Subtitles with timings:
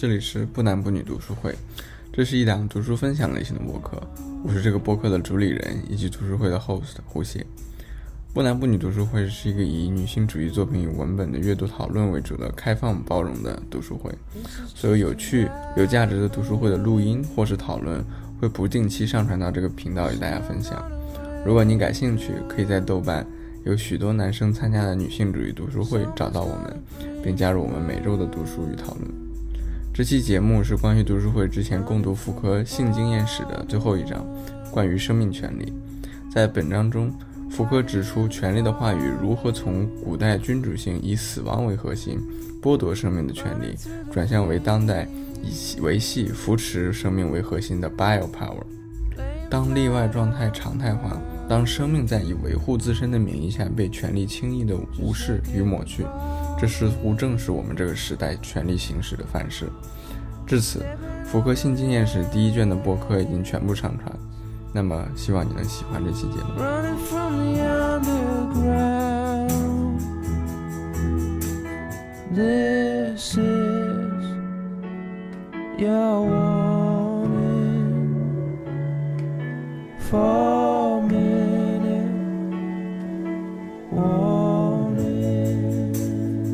[0.00, 1.52] 这里是不男不女读书会，
[2.12, 4.00] 这是一档读书分享类型的播客，
[4.44, 7.44] 我是这个播客的主理人以及读书会的 host 胡谢。
[8.32, 14.14] 不男不女读书会是一个以女性主义作品与文本的阅读讨论为主的开放包容的读书会，
[14.72, 18.00] 所有有趣有价值的读书会的录音或是讨论
[18.40, 20.80] 会不定期上传到这个频道与大家分享。
[21.44, 23.26] 如果你感兴趣，可以在豆瓣
[23.64, 26.80] 有许多男生参加的女性主义读书会找到我们，
[27.20, 29.27] 并加入我们每周的读书与讨论。
[29.98, 34.24] 这期节目是关于读书会之前共读福柯性经验史的最后一章，
[34.70, 35.72] 关于生命权利。
[36.32, 37.12] 在本章中，
[37.50, 42.16] 福柯指出权力的话语如何从古代君主性以死亡为核心
[42.62, 43.74] 剥夺生命的权利，
[44.12, 45.04] 转向为当代
[45.42, 48.62] 以维系扶持生命为核心的 bio power。
[49.50, 56.04] 当例外状态常态化，当生命在以维护自身的名义下被权力轻易的无视与抹去，
[56.58, 59.68] 这似乎正是我们这个时代权力行使的范式。
[60.46, 60.82] 至此，
[61.24, 64.12] 福柯性经验史第一卷的播客已经全部上传。
[64.72, 66.54] 那么，希望你能喜欢这期节目。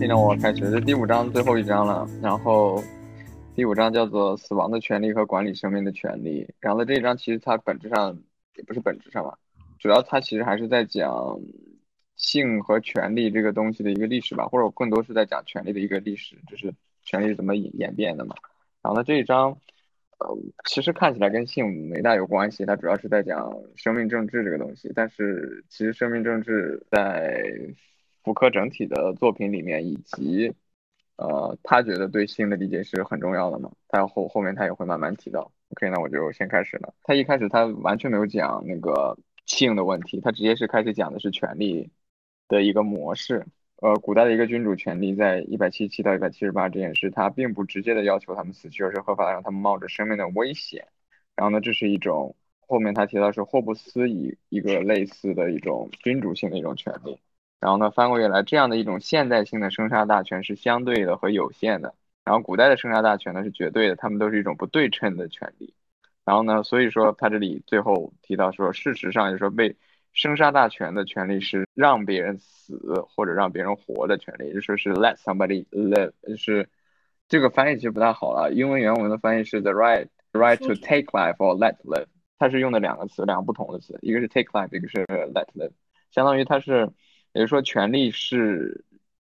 [0.04, 0.06] Warning.
[0.06, 2.06] 现在我开始，这第五章最后一章了。
[2.22, 2.82] 然后
[3.54, 6.46] 第五章叫做“死亡的权利和管理生命的权利”。
[6.60, 8.14] 然后呢，这一章其实它本质上
[8.56, 9.38] 也不是本质上吧，
[9.78, 11.40] 主要它其实还是在讲
[12.16, 16.70] 性和权利这个东西的一个历史吧，或者我更多是在讲权利的一个历史，就是
[17.02, 18.34] 权利是怎么演演变的嘛。
[18.82, 19.56] 然后呢，这一章
[20.18, 20.28] 呃，
[20.66, 24.92] 其实看起来跟性没大有关系，它主要是在讲生命政治这个东西。
[24.94, 27.42] 但是其实生命政治在
[28.24, 30.52] 福柯整体的作品里面，以及
[31.16, 33.70] 呃，他觉得对性的理解是很重要的嘛。
[33.86, 35.52] 他后后面他也会慢慢提到。
[35.70, 36.92] OK，那我就先开始了。
[37.04, 41.90] 他一开始他完全没有讲那个性的问题，他直接是开始讲的是权利
[42.48, 43.46] 的一个模式。
[43.82, 50.86] 呃，古代的一个君主权利在一百七十七到一百七十八这件事，他并不直接的要求他们死去，而是合法让他们冒着生命的危险。
[51.36, 57.18] 然后呢，这是一种后面他提到是霍布斯以一个类似的一种君主性的一种权利。
[57.64, 65.72] 然后呢，翻过来来这样的一种现代性的生杀大权是相对的和有限的，然后古代的生杀大权呢是绝对的，他们都是一种不对称的权利。
[66.26, 69.74] 然后呢，所以说他这里最后提到说，事实上就是说被
[70.12, 76.68] 生杀大权的权利是让别人死或者让别人活的权利，也就说是 let somebody live，就是
[77.30, 78.52] 这个翻译其实不太好了。
[78.52, 82.08] 英文原文的翻译是 the right right to take life or let live，
[82.38, 85.72] 它是用的两个词，两个不同的词，一个是 take life，一个是 let live，
[86.10, 86.90] 相当于它是。
[87.34, 88.84] 也就是说，权力是，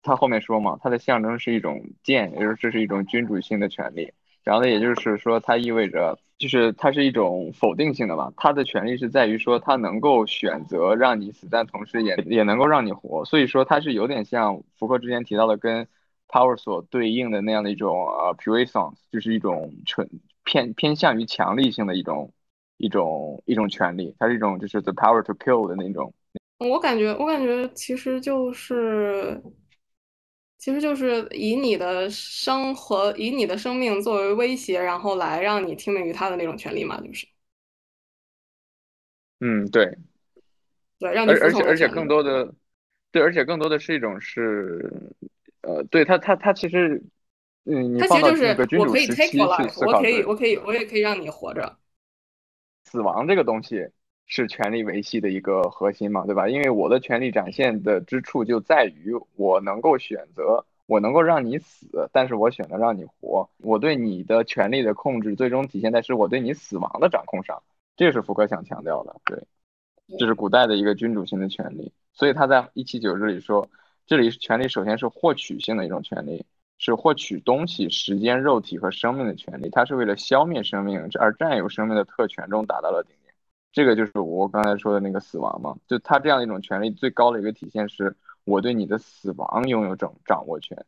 [0.02, 4.12] 他后面说嘛，它的象征是一种剑，也就是这是一种君主性的权利。
[4.42, 13.24] 然后呢，也就是说，它意味着，就是它是一种否定性的嘛，它的权利是在于说，它能够选择让你死，但同时也也能够让你活。
[13.24, 15.86] 所以说，它是有点像福柯之前提到的跟
[16.26, 20.10] power 所对应的那样的一种呃 puissance，就是一种纯
[20.42, 22.32] 偏偏向于强力性的一种
[22.78, 26.12] 一种一种权利，它是一种就是 the power to kill 的那种。
[26.68, 29.40] 我感觉，我感觉其实就是，
[30.58, 37.26] 其实就是以你的生活，以你的生命作为威胁，然后来让你听命于他的那种权利嘛，就是，
[39.40, 39.98] 嗯，对，
[40.98, 42.54] 对，让你而而且而且更多的，
[43.10, 44.88] 对，而且更多的是一种是，
[45.62, 47.02] 呃，对他他他其实，
[47.64, 51.76] 嗯，你放到它其实就是我可以时 take 期 your 去 life，我可以，我可以，我也可以让你活着。
[52.84, 53.88] 死亡这个东西
[54.26, 56.48] 是权力维系的一个核心嘛，对吧？
[56.48, 63.48] 因为我的权力展现的之处就在于我能够选择，我能够让你死，但是我选择让你活。
[63.58, 67.62] 我对你的权力的控制，最终体现在是我对你死亡的掌控上。
[67.94, 69.38] 这是福柯想强调的，对，
[70.18, 71.92] 这是古代的一个君主性的权利。
[72.14, 73.68] 所以他在一七九这里说，
[74.06, 76.42] 这里权利首先是获取性的一种权利，
[76.78, 79.68] 是获取东西、时间、肉体和生命的权利。
[79.68, 83.21] 它是为了消灭生命而占有生命的特权中达到了顶点。
[83.72, 88.14] 这个就是我刚才说的那个死亡嘛，就他这样的一种权利最高的一个体现是
[88.44, 90.84] 我对你的死亡拥有掌掌握权。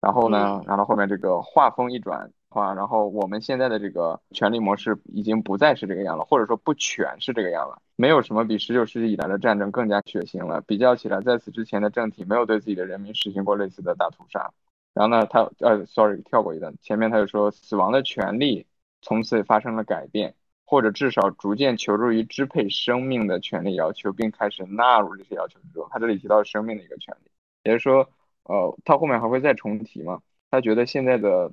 [0.00, 7.82] 然后呢，然后后面这个画风一转话，然后我们现在的这个权力模式已经不再是这个样了，或者说不全是这个样了。
[7.96, 10.62] 没有什么比十九世纪以来的战争更加血腥了。
[10.62, 14.50] 比较起来，在此之前的政体没有对自己的人民实行过类似的大屠杀。
[14.94, 18.66] 然后呢，他呃，sorry，跳过一段，前面他就说死亡的权利
[19.02, 20.34] 从此发生了改变，
[20.70, 25.84] 或者至少逐渐求助于支配生命的权利要求，并开始纳入这些要求之中。
[25.90, 27.30] 他这里提到生命的一个权利，
[27.64, 28.08] 也就是说，
[28.44, 30.22] 呃，他后面还会再重提嘛？
[30.48, 31.50] 他觉得现在的，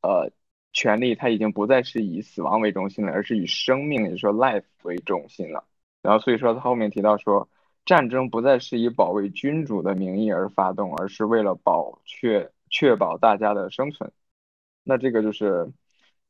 [0.00, 0.30] 呃，
[0.72, 5.64] 权利它已经不再是以死亡为中心了，而是以生命，也就是说 life 为中心了。
[6.00, 7.48] 然后所以说他后面提到说，
[7.84, 14.12] 战争不再是以保卫君主的名义而发动，而是为了保确确保大家的生存。
[14.84, 15.68] 那这个就是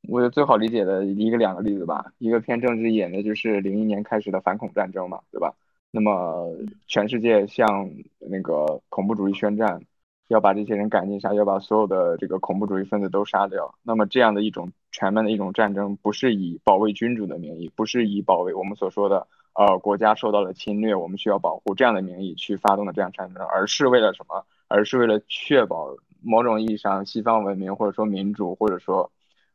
[0.08, 5.52] 我觉得最好理解的一个两个例子吧，一个偏政治一点的就是零一年开始的反恐战争嘛，对吧？
[5.90, 6.48] 那么
[6.86, 9.80] 全世界向那个恐怖主义宣战，
[10.28, 13.74] 要把这些人赶尽杀，要把所有的这个恐怖主义分子都杀掉。
[13.82, 24.44] 那么这样的一种全面的一种战争，不是以保卫君主的名义，不是以保卫我们所说的呃国家受到了侵略，我们需要保护这样的名义去发动的这样战争，而是为了什么？
[24.68, 29.10] 而是为了确保某种意义上西方文明或者说民主或者说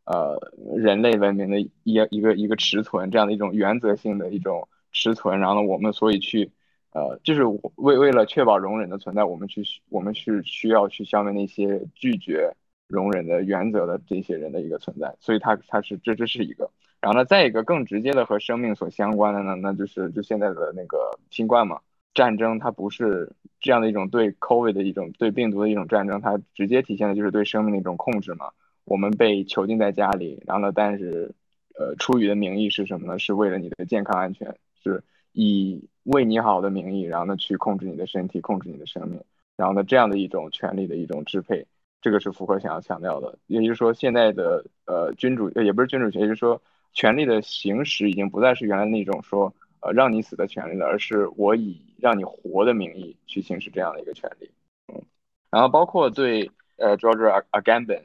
[0.05, 0.37] 呃
[0.77, 6.51] 人类文明的一一个一个持存这样的一种原则性的一种持存，然后呢，我们所以去
[6.91, 7.43] 呃就是
[7.75, 12.53] 为为了确保容忍的存在，我们去我们是需要去消灭那些拒绝
[12.87, 16.69] 容忍的原则的这些人的一个存在，所以它它是这这是一个，
[16.99, 21.79] 然后呢，再一个更直接的和生命所相关的呢，那就是就现在的那个新冠嘛。
[22.13, 23.31] 战争它不是
[23.61, 28.49] 这样的一种对 COVID 的一种对病毒的一种战争，它直接体现的就是对生命的一种控制嘛。
[28.85, 31.33] 我们被囚禁在家里，然后呢，但是
[31.77, 33.17] 呃，出于的名义是什么呢？
[33.19, 39.21] 是为了你的健康安全，是以为你好的名义，然后呢去控制你的身体，控制你的生命，
[39.55, 41.65] 然后呢这样的一种权利的一种支配，
[42.01, 43.37] 这个是符合想要强调的。
[43.47, 46.61] 也就是说，现在的呃君主呃也不是君主权，也就是说
[46.93, 49.53] 权力的行使已经不再是原来那种说。
[49.83, 54.47] 呃，让你死的权利了，而是我以让你活的名义去行使这样的一个权利。
[54.93, 55.01] 嗯，
[55.49, 58.03] 然后包括对呃 George Agamben，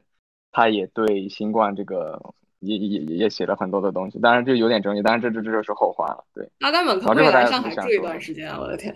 [0.56, 2.19] 他也对新冠这个
[2.61, 6.25] 也也也也写了很多的东西，当然这有点争议，当然这这这就是后话了。
[6.32, 8.58] 对，阿甘本可不可以来上海住一段时间啊？
[8.58, 8.94] 我的天！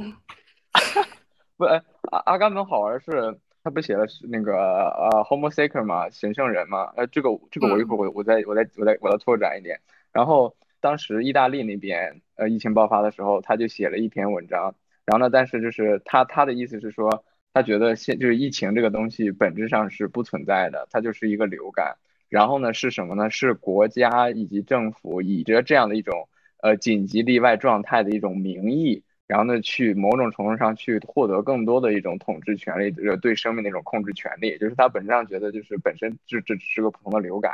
[1.59, 9.79] 不，哎，阿阿甘本好玩是，他不写了那个呃 Homoseeker 嘛，神圣人嘛，呃，这个这个我一会儿我我再我再我再我再拓展一点，
[10.13, 10.57] 然后。
[10.83, 14.75] 当时意大利那边呃疫情爆发的时候，他就写了一篇文章，
[15.05, 21.97] 然后呢，但是就是他他的意思是说，他觉得现就是疫情这个东西本质上是不存在的，它就是一个流感。
[22.29, 23.29] 然后呢是什么呢？
[23.31, 26.29] 是国家以及政府以着这样的一种
[26.63, 37.53] 呃紧急例外状态的一种名义，然后呢去某种程度上去获得更多的一种统治权利，呃对生命的一种控制权利，就是他本质上觉得就是本身这这只是个普通的流感，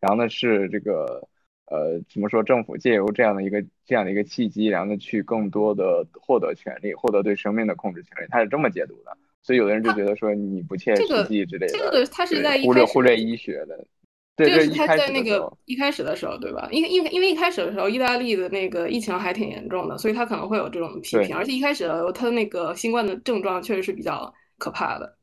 [0.00, 1.28] 然后呢是这个。
[1.68, 2.44] 呃，怎么说？
[2.44, 9.16] 政府借由这样的一个这样的一个契机，然后呢，去更多的获得权利，获得对生命的控制权利，他是这么解读的。
[9.46, 13.86] 所以有的人就觉得说你不切实际之类的，这个他是在忽略忽略医学的。
[14.34, 16.68] 对，这是他在那个一开始的时候，对吧？
[16.72, 21.36] 因因因为一开始的时候，意大利的那个疫情还挺严重的，所以他可能会有这种批评。
[21.36, 25.16] 而且一开始他的那个新冠的症状确实是比较可怕的。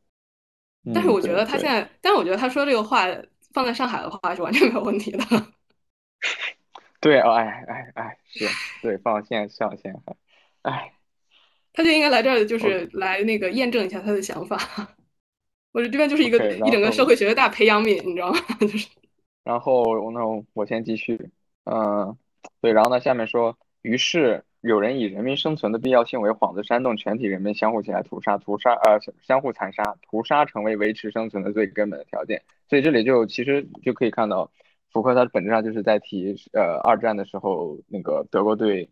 [0.94, 3.06] 但是我觉得他现在，但是我觉得他说这个话
[3.54, 5.20] 放在上海的话是完全没有问题的。
[7.02, 8.48] 对哦，哎哎哎，是
[8.82, 9.94] 对放线上线，
[10.62, 10.94] 哎，
[11.74, 14.58] 他就应该来这儿，就是来那个验证一下他的想法。
[15.74, 18.40] 我这边就是一个一整个社会学的大培养皿，你知道吗？
[18.62, 18.88] 就是。
[19.44, 20.22] 然后那
[20.54, 21.30] 我先继续，
[21.66, 22.16] 嗯，
[22.62, 32.42] 对，然后呢，下面说，于是有人以人民生存的必要性为幌子，煽动全体人民相互起来屠杀，屠杀呃相互残杀，屠杀成为维持生存的最根本的条件。
[32.70, 34.50] 所以这里就其实就可以看到。
[34.92, 38.88] 福柯他本质上就是在提，呃，二战的时候那个德国对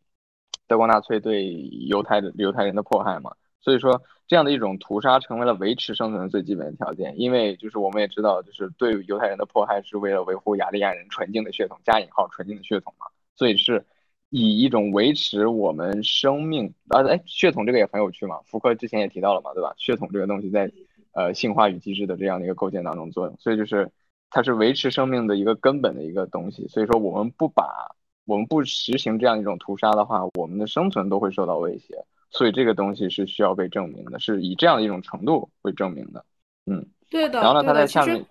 [0.71, 1.53] 德国纳粹对
[1.89, 13.85] 犹太的犹太人的迫害嘛，所以说这样的一种屠杀成为了维持生存的最基本的条件，因为就是我们也知道，就是对犹太人的迫害是为了维护雅利安人纯净的血统加引号纯净的血统嘛，所以是
[14.29, 19.73] 以一种维持我们生命啊，哎，血统这个也很有趣嘛，福柯之前也提到了嘛，对吧？
[19.77, 20.71] 血统这个东西在
[21.11, 23.91] 呃性化与机制的这样的一个构建当中作用，所以就是。
[24.33, 27.93] 它是维持生命的一个根本的一个东西，所以说我们不把
[28.31, 36.23] 我们不实行这样一种屠杀的话，我们的生存都会受到威胁，所以这个东西是需要被证明的，是以这样的一种程度会证明的，
[36.65, 37.41] 嗯，对的。
[37.41, 38.25] 然后呢，他在下面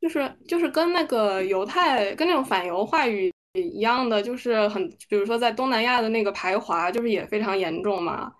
[0.00, 8.32] 就是就是跟那个犹太跟那种反犹话语一样的，就是很比如说在东南亚的那个排华，就是也非常严重嘛。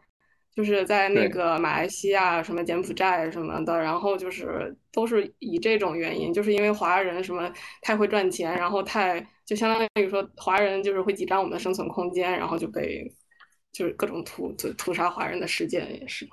[0.56, 13.06] 就是在那个马来西亚、什么柬埔寨什么的，然后就是都是以这种原因，就是因为华人什么太会赚钱，然后太就相当于说华人就是会挤占我们的生存空间，然后就被
[13.70, 16.26] 就是各种屠屠屠杀华人的事件也是。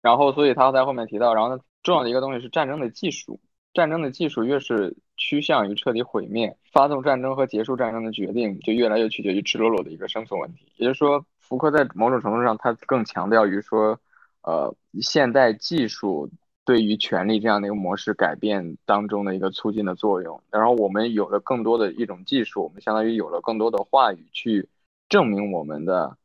[0.00, 3.38] 然后，所以他在后面提到，然后呢，重要的一个东西是战争的技术，
[3.76, 11.24] 战争的技术越是趋向于彻底毁灭，发动战争和结束战争的决定就越来越取决于赤裸裸的一个生存问题，也就是说。
[11.48, 14.00] 福柯在某种程度上，他更强调于说，
[14.42, 16.28] 呃，现代技术
[16.64, 20.42] 对于权力这样的一个模式改变当中的一个促进的作用。
[20.50, 24.68] 然后我们有了更多的一种技术，我们相当于有了更多的话语去
[25.08, 26.16] 证明我们的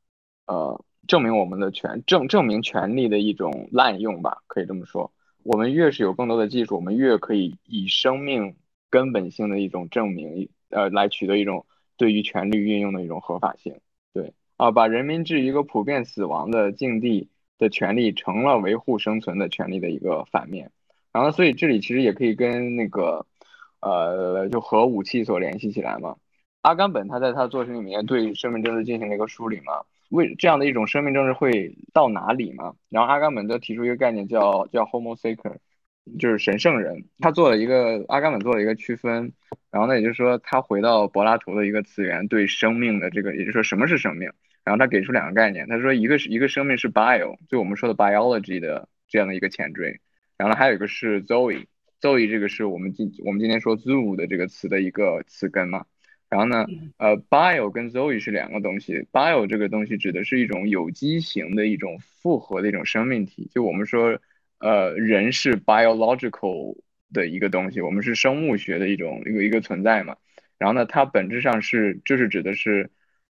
[0.47, 5.11] 呃证明我们的权证证明权力的一种滥用吧，可以这么说。
[5.43, 8.55] 我们越是有更多的技术，我们越可以以生命
[8.89, 11.65] 根本性的一种证明，呃，来取得一种
[11.97, 13.79] 对于权力运用的一种合法性。
[14.13, 20.71] 对啊，把人民置于一个普遍死亡的境地的权利，成了维护生存的权利的一个反面。
[21.11, 23.25] 然后，所以这里其实也可以跟那个
[23.79, 26.15] 呃，就核武器所联系起来嘛。
[26.61, 29.81] 阿甘本他在他的作品里面对生命政治进行了一个梳理嘛。
[30.11, 32.75] 为这样的一种生命政治会到哪里嘛？
[32.89, 35.55] 然后阿甘本则提出一个概念叫叫 Homo Sacer，
[36.19, 37.05] 就是神圣人。
[37.19, 39.31] 他做了一个阿甘本做了一个区分，
[39.71, 44.29] 然后呢，也就是说他回到柏拉图的一个次元对生命的这个，也就是说什么是生命？
[44.63, 50.01] 然后他给出两个概念，他说一个是一个生命是 bio，就我们说的 biology 的这样的一个前缀，
[50.37, 55.85] 然后还有一个是 zoe，zoe 这个是我们今我们今天说 zoo 的这个词的一个词根嘛。
[56.31, 59.05] 然后呢，呃，bio 跟 zoe 是两个东西。
[59.11, 63.49] bio 这个东西指的是一种有机型的一种复合的一种生命体。
[63.53, 64.17] 就我们说，
[64.59, 66.77] 呃，人是 biological
[67.11, 70.15] 的一个东西，我们是生物学的一种一个一个存在嘛。
[70.57, 72.89] 然后呢，它本质上是就是指的是，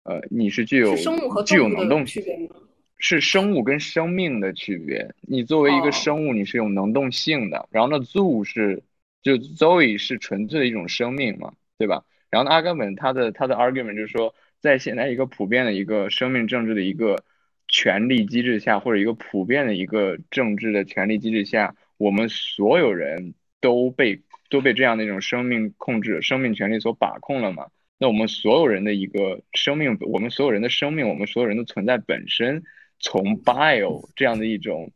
[0.05, 0.97] 呃，你是具有
[1.45, 2.57] 具有能动区别吗？
[2.97, 5.07] 是生物跟生命的区别。
[5.21, 7.69] 你作为一个生物，你是有能动性的。
[7.71, 8.83] 然后呢，zoo 是
[9.21, 12.03] 就 zoe 是纯粹的一种生命嘛，对吧？
[12.37, 17.25] 然后，阿甘本他的他的 argument 就是说，在现在一个普遍的一个生命政治的一个
[17.67, 27.69] 权力机制下，或者一个普遍的一个政治的权力机制下，我们所有人都被都被这样的一种生命控制、生命权利所把控了嘛？
[27.97, 32.63] 那我们所有人的一个生命，我们所有人的生命，我们所有人的存在本身，
[32.99, 34.93] 从 bio 这样的一种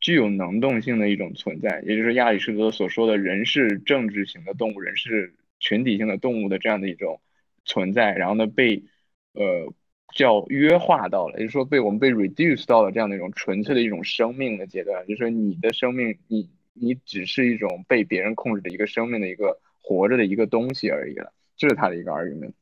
[0.00, 5.34] 具有能动性的一种存在，也就是亚里士多德所说的人是政治型的动物，人是。
[5.60, 7.20] 群体性的动物的这样的一种
[7.64, 8.84] 存在，然后呢被
[9.32, 9.72] 呃
[10.14, 22.52] 叫约化到了，也就是说被我们被 reduce 到了这样的一种纯粹的一种生命的阶段，就是说你的生命，你你只是一种被别人控制的一个生命的一个活着的一个东西而已了，这是他的一个 argument。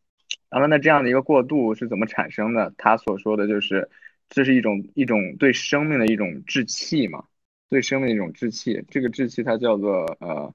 [0.51, 2.75] 然后那这样的一个过渡是怎么产生的？
[2.79, 3.89] 他所说的就是
[4.29, 7.25] 这是一种一种对生命的一种志气嘛，
[7.69, 10.53] 对生命的一种志气，这个志气它叫做呃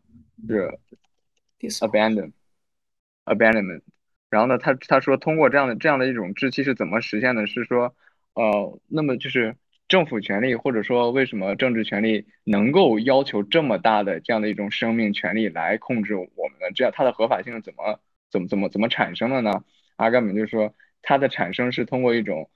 [0.48, 0.78] 是。
[1.70, 2.34] Abandon
[3.26, 3.82] abandonment，
[4.30, 7.46] 然后呢，他他说通过这样的这样的一种志气是怎么实现的？
[7.46, 7.96] 是说，
[8.34, 9.56] 呃，那么就是
[9.88, 16.72] 政府权利或者说为什么政治权利能够要求这么大的这样的一种生命权利来控制我们的？
[16.74, 18.00] 这样它的合法性是怎么
[18.32, 19.64] 怎么怎么怎么产生的呢？
[19.98, 22.50] 阿甘本就说，它的产生是通过一种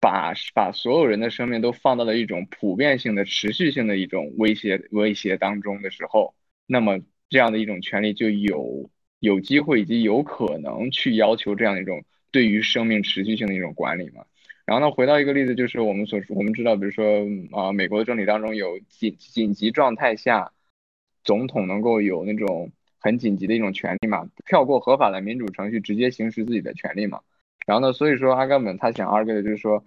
[0.00, 6.34] 把把所有人的生命都放到了一种普遍性的持续性的一种威胁威胁当中的时候，
[6.66, 7.00] 那么。
[7.28, 14.24] 这样的一种权利就有有机会以及有可能去要求这样一种对于生命持续性的一种管理嘛。
[14.64, 20.52] 然后呢，回到一个例子，就是我们所我们知道，比如说啊，美国的政体当中有紧紧急状态下，
[21.22, 27.20] 总统能够有那种很紧急的一种权利嘛，跳过合法的民主程序，直接行使自己的权利嘛。
[27.64, 29.84] 然后呢，所以说阿甘本他想 argue 的就是说，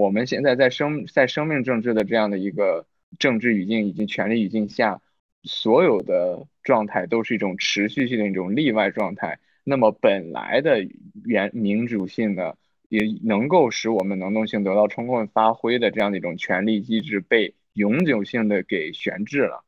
[0.00, 2.86] 我们现在在生在生命政治的这样的一个
[3.18, 5.00] 政治语境以及权力语境下。
[5.48, 10.86] 所有的状态都是一种持续性的一种例外状态，那么本来的
[11.24, 12.56] 原民主性的
[12.88, 19.64] 也能够使我们能动性得到充分发挥的这样的一种权力机制被永久性的给悬置了，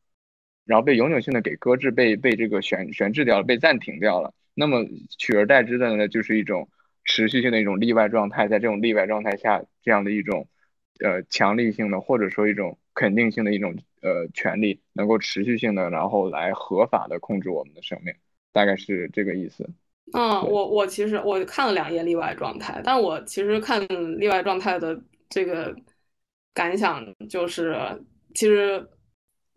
[0.67, 4.35] 然后被永久性的给搁置，被被这个悬悬置掉了，被暂停掉了。
[4.55, 4.85] 那么
[5.17, 6.69] 取而代之的呢，就是一种
[7.05, 10.47] 持续性的一种例外状态，在这种例外状态下，这样的一种
[11.01, 13.75] 呃强力性的或者说一种肯定性的一种。
[14.03, 18.15] 呃，权利能够持续性的，然后来合法的控制我们的生命，
[18.53, 19.69] 大概是这个意思。
[20.13, 23.81] 嗯，我我其实我看了两页例外状态，但我其实看
[24.19, 25.77] 例外状态的这个
[26.53, 27.77] 感想就是，
[28.35, 28.89] 其实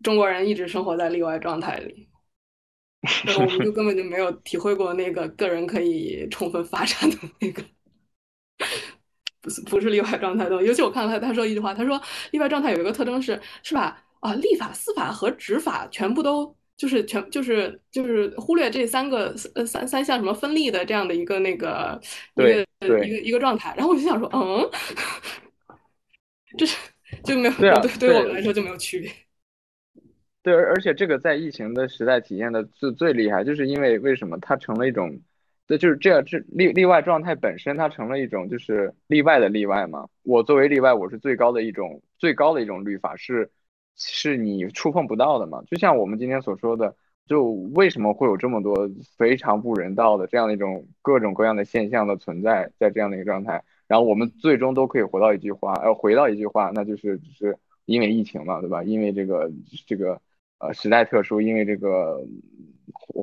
[0.02, 2.08] 中国人一直生活在例外状态里，
[3.36, 7.64] 我们就根本就没有体会过那个个人可以充分发展的那个，
[9.40, 10.62] 不是不是例外状态的。
[10.62, 14.03] 尤其我看到他他说一句话，他说例外状态有一个特征是，是吧？
[14.24, 22.00] 啊，立法、司法和执法全部都就是全就是就是忽略这三个呃三三项什么分立的这样的一个那个
[22.36, 22.66] 一个
[23.04, 24.66] 一个一个状态，然后我就想说，嗯，
[26.56, 26.74] 这是
[27.22, 29.12] 就没有对对我们来说就没有区别。
[30.42, 35.20] 对，而而且这个在疫情的时代体现的最最厉害，就是因为为什么它成了一种，
[35.68, 40.08] 这就是这样这例例外状态本身它成了一种就是例外的例外嘛。
[40.22, 43.50] 我作为例外，我是最高的一种最高的一种律法是。
[43.96, 45.62] 是你触碰不到的嘛。
[45.66, 46.94] 就像我们今天所说的，
[47.26, 58.82] 就为什么会有这么多非常不人道的这样的一种各种各样的现象的存在，在这样的一个状态，然后我们最终都可以回到一句话，呃，回到一句话，那就是只是因为疫情嘛，对吧？
[58.82, 59.50] 因为这个
[59.86, 60.20] 这个
[60.58, 62.20] 呃时代特殊，因为这个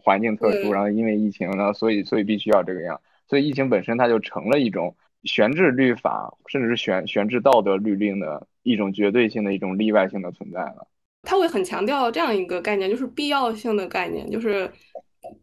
[0.04, 10.88] 环境特殊，然后因为疫情，然后所以所以必须要这个样，所以疫情本身它就成了一种悬置律法，甚至是悬悬置道德律令的一种绝对性的一种例外性的存在了。
[11.24, 14.68] 他会很强调这样一个概念，就是必要性的概念，就是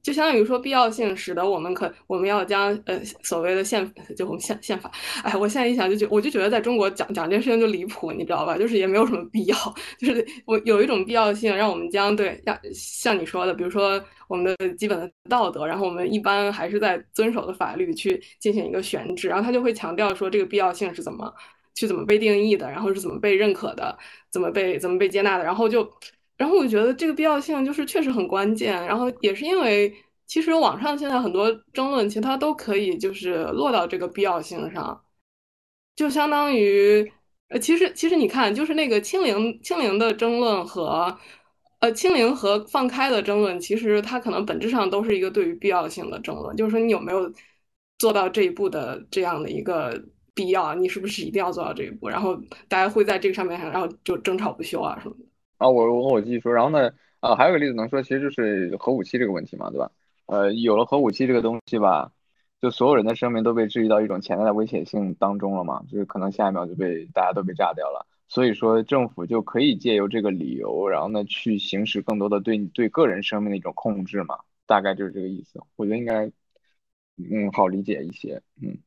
[0.03, 4.91] 就相当于说必要性使得我们可我们要将呃所谓的宪就我们宪宪法，
[5.23, 8.59] 哎，我现在一想就觉我就觉得在中国讲讲这件事情就离谱，你知道吧？
[8.59, 9.57] 就是也没有什么必要，
[10.01, 21.33] 就是我有一种必要性，让我们将对像像你说的，比如说我们的基本的道德，然后我们一般还是在遵守的法律去进行一个选址，然后他就会强调说这个必要性是怎么。
[21.75, 23.97] 去怎么被定义的，然后是怎么被认可的，
[24.31, 25.89] 怎么被怎么被接纳的，然后就，
[26.37, 29.95] 然后我觉得这个必要性就是确实很关键，然后也是因为
[30.27, 35.05] 其实网上现在很多争论，其实它都可以就是落到这个必要性上，
[35.97, 37.11] 就相当于，
[37.49, 41.17] 呃，其实其实你看，就是那个清零清零的争论和，
[41.81, 47.33] 呃，清零和放开的争论，其实它可能本质上都是一个对于必要性的争论，就是说你有没有
[47.99, 50.03] 做到这一步的这样的一个。
[50.39, 52.09] 必要，你是不是一定要做到这一步？
[52.09, 52.37] 然后
[52.69, 55.25] 大家会在这个上面，然后就争吵不休啊什么的。
[55.57, 59.91] 啊，我我我继续说，然后呢，呃，还有个例子能说，其实就是核武器这个问题嘛，对吧？
[60.27, 62.13] 呃，有了核武器这个东西吧，
[62.63, 68.07] 就所有人的生命都被置于到一种潜在的危险性当中了嘛，就是可能下一秒就被大家都被炸掉了。
[68.29, 75.61] 所以说，政府就可以借由这个理由，然后呢，去行使更多的对对个人生命的一种控制嘛，大概就是这个意思。
[75.75, 76.31] 我觉得应该，
[77.17, 78.79] 嗯，好理解一些，嗯。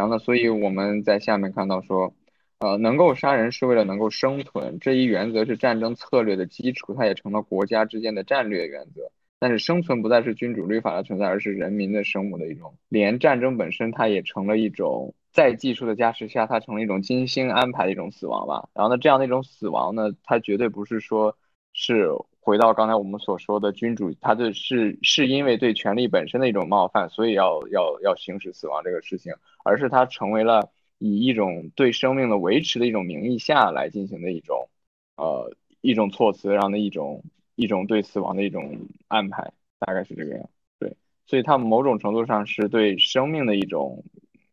[0.00, 2.14] 然后呢，所以我们在下面看到说，
[2.58, 9.12] 呃，能够杀人是为了能够生存，这一原则是战争策略的基础，它也成了国家之间的战略原则。
[9.38, 12.74] 但是生存不再是君主律法的存在，而是人民的生物的一种。
[12.88, 18.70] 连战争本身，它也成了一种在技术的加持下，它成了一种精心安排的一种死亡吧。
[18.72, 21.36] 然后呢，这样的一种死亡呢，它绝对不是说
[21.74, 22.08] 是
[22.40, 29.32] 回到刚才我们所说的君主，他的是是因为对权力本身的一种冒犯，所以要要要行使死亡这个事情。
[29.62, 34.70] 而是他成为了以一种对生命的维持的一种名义下来进行的一种，
[35.16, 37.22] 呃，一种措辞，上的一种
[37.56, 40.48] 一种对死亡的一种安排，大概是这个样。
[40.78, 44.02] 对，所以它某种程度上是对生命的一种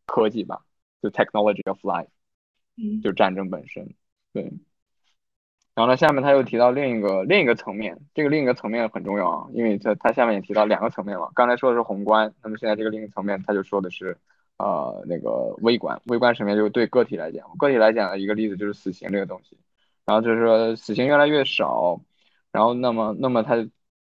[0.06, 0.65] 科技吧，
[1.02, 2.10] 就 technology of life，
[2.76, 3.93] 嗯，就战争本身。
[4.34, 4.52] 对。
[5.78, 11.32] 然后呢，下面他又提到另一个另一个层面，这个另一个层面很重要啊，因为他他下面也提到两个层面了。
[11.36, 14.18] 刚才说的是宏观，那么现在这个另一个层面，他就说的是。
[14.60, 19.56] 呃，那个微观，微观层面就是对个体来讲，个体来讲的一个例子就是死刑这个东西，
[20.04, 22.02] 然后就是说死刑越来越少，
[22.52, 23.56] 然后那么那么他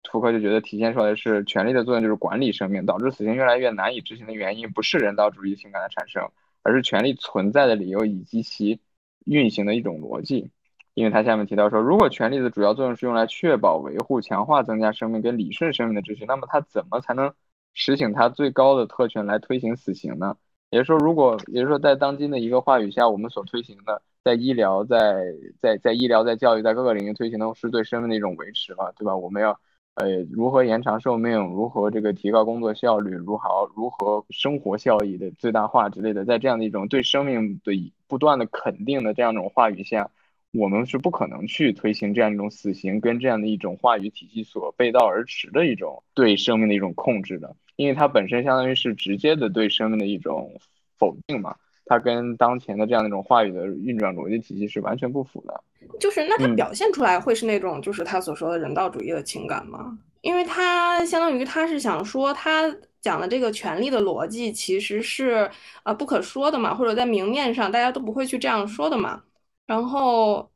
[0.02, 6.31] 图克就觉得体现出来的是权力的作用就是管理生命，导致死刑越来越难以执行的原因不是人道主义情感的产生，
[6.62, 8.81] 而是权力存在的理由以及其
[9.26, 10.50] 运行的一种逻辑，
[10.98, 17.32] 因为他下面提到说，如果权力的主要作用是用来确保、维护、强化、增加生命跟理顺生命的秩序，那么它怎么才能？
[17.74, 20.37] 实行它最高的特权来推行死刑呢？
[20.70, 25.22] 也就是说，如果也就是说，在当今的一个话语下，我们所推行的，在医疗、在
[25.61, 29.14] 在在医疗、在教育、在各个领域推行的是对生命的一种维持嘛，对吧？
[29.14, 29.56] 我们要
[29.94, 40.11] 呃如何延长寿命，如何这个提高工作效率，如何如何生活效益的最大化之类的，在这样的一种对生命的不断的肯定的这样一种话语下。
[40.52, 50.58] 我们是不可能去推行这样一种死刑跟这样的一种话语体系所背道而驰的一种对生命的一种控制的，因为它本身相当于是直接的对生命的一种
[50.98, 55.62] 否定嘛，它跟当前的这样的一种话语的运转逻辑体系是完全不符的。
[56.00, 59.98] 就是那它表现出来会是那种就是他所说的人道主义的情感吗？
[60.22, 65.48] 因为他相当于他是想说他讲的这个权利的逻辑其实是
[65.84, 69.22] 呃不可说的嘛，或者在明面上大家都不会去这样说的嘛。
[69.68, 70.50] 然后，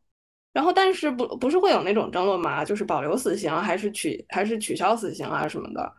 [0.52, 2.64] 然后，但是不不是会有那种争论嘛？
[2.64, 5.92] 就是保留死刑还是取还是取消死刑啊什么的。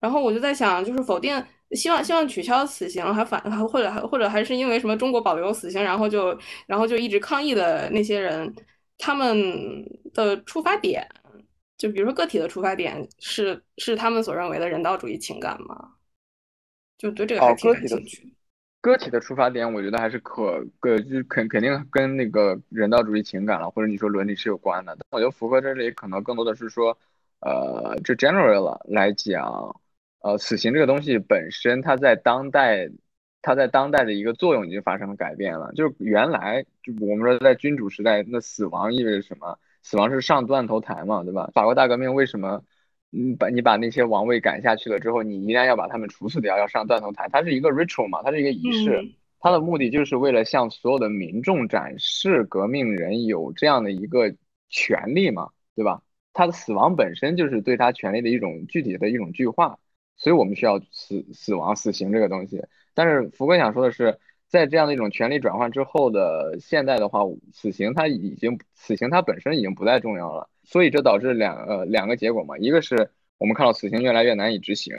[0.00, 8.54] 然后我就在想，就是否定希望希望取消死刑，还反或者还或者还是因为什么中国保留死刑，然后就然后就一直抗议的那些人，
[8.98, 9.36] 他们
[10.12, 11.08] 的出发点，
[11.78, 15.92] 就比如说个体的出发点是是他们所认为的人道主义情感吗？
[16.98, 18.35] 就对这个还挺感兴趣。
[18.86, 24.96] 个体的出发点，我觉得还是可个就肯肯定跟那个人道主义情感了，或者你说伦理是有关的。
[24.96, 26.96] 但我觉得福柯这里可能更多的是说，
[27.40, 29.80] 呃，这 general 来讲，
[30.20, 32.88] 呃，死刑这个东西本身，它在当代，
[33.42, 35.72] 它在当代的一个作用已经发生了改变了。
[35.72, 39.58] 就是原来就我们说在君主时代，那死亡意味着什么？
[39.82, 41.50] 死亡是上断头台嘛，对吧？
[41.54, 42.62] 法国大革命为什么，
[43.12, 47.28] 嗯，把你把那些王位赶下去了之后，你依然要把他们处死掉，要上断头台？
[47.30, 54.34] 它是一个 ritual 嘛，它是一个仪式，嗯它的目的就是为了向所有的民众展示革命人有这样的一个
[54.68, 56.02] 权利嘛，对吧？
[56.32, 59.78] 他的死亡本身就是对他权利的一种具体的一种具化，
[60.16, 62.62] 所以我们需要死死亡死刑这个东西。
[62.92, 67.20] 但是福哥想说的是，在这样的一种权力转换之后的现代的话，
[67.52, 74.94] 死刑它已经死刑它本身已经不再重要了，所以这导致两呃两个结果嘛，一个是我们看到死刑越来越难以执行，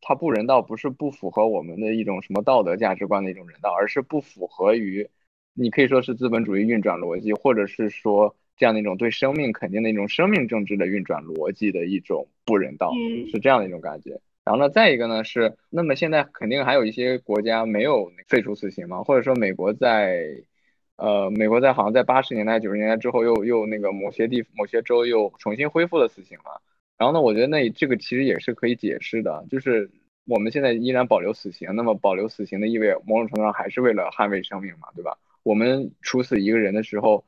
[0.00, 5.08] 它不人道不是不符合我们的一种什么道德价值观的一种人道，而是不符合于
[5.52, 14.18] 你可以说是资本主义运转逻辑，或者是说这样的一种对生命肯定的一种生命政治的运转逻辑的一种不人道，嗯是这样的一种感觉。
[14.44, 20.22] 然后呢，再一个呢是，那么现在肯定还有一些国家没有废除死刑嘛，或者说美国在，
[20.96, 26.52] 呃，美国在好像在八十年代、九十年代之后又又那个某些地某些州又重新恢复了死刑嘛。
[26.96, 29.90] 然后呢，我觉得那这个其实也是可以解释的，就是
[30.26, 35.18] 我们现在依然保留死刑，那么保留死刑的意味，某种程度上还是为了捍卫生命嘛，对吧？
[35.42, 37.24] 我们处死一个人的时候，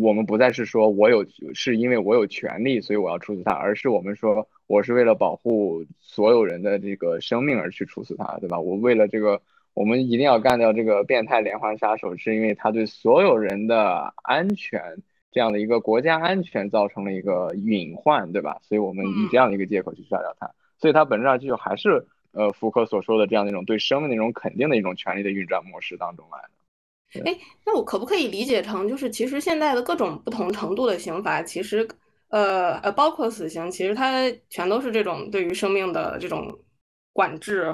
[0.00, 8.60] 我们不再是说我有是因为我有权利，所以我要处死他，而是我们说我是为了保护所有人的这个生命而去处死他，对吧？
[8.60, 9.40] 我为了这个，
[9.78, 14.82] 我们一定要干掉这个变态连环杀手，是因为他对所有人的安全
[15.30, 18.58] 这样的一个国家安全造成了一个隐患，对吧？
[18.60, 27.30] 所以我们以这样的一个借口去杀掉他，所以它本质上就还是呃福柯所说的这样的一种对生命的一种肯定的一种权利的运转模式当中来的。
[27.30, 31.86] 哎那我可不可以理解成，就是其实现在的各种不同程度的刑罚，其实
[32.30, 36.58] 呃呃，包括死刑，其实它全都是这种对于生命的这种
[37.12, 37.72] 管制、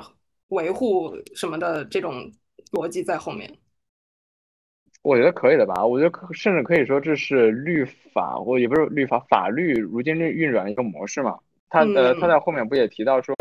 [0.55, 2.33] 维护什么的这种
[2.73, 3.53] 逻辑在后面。
[5.03, 11.39] 我觉得可以的吧，我觉得可甚至可以说这是律法，或也不是律法，法律如今运运转的一个模式嘛。
[11.69, 13.35] 他呃，嗯他在后面不也提到说，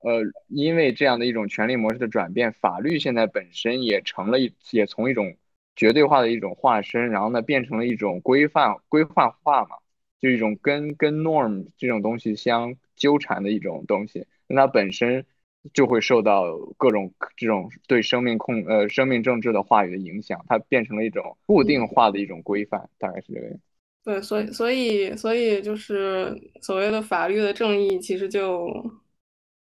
[0.00, 5.34] 呃，因为这样的一种权力模式的转变，法律现在本身也成了一，也从一种
[5.74, 9.78] 绝对化的一种化身，然后呢变成了一种规范规范化嘛，
[10.20, 15.26] 就一种跟跟 norm 这种东西相纠缠的一种东西，那它本身
[15.72, 23.58] 就会受到各种这种对生命控呃生命政治的话语的影响，它变成了一种固定化的一种规范，大概是这个样。
[24.04, 28.68] 对，所以所以所以就是所谓的法律的正义，其实就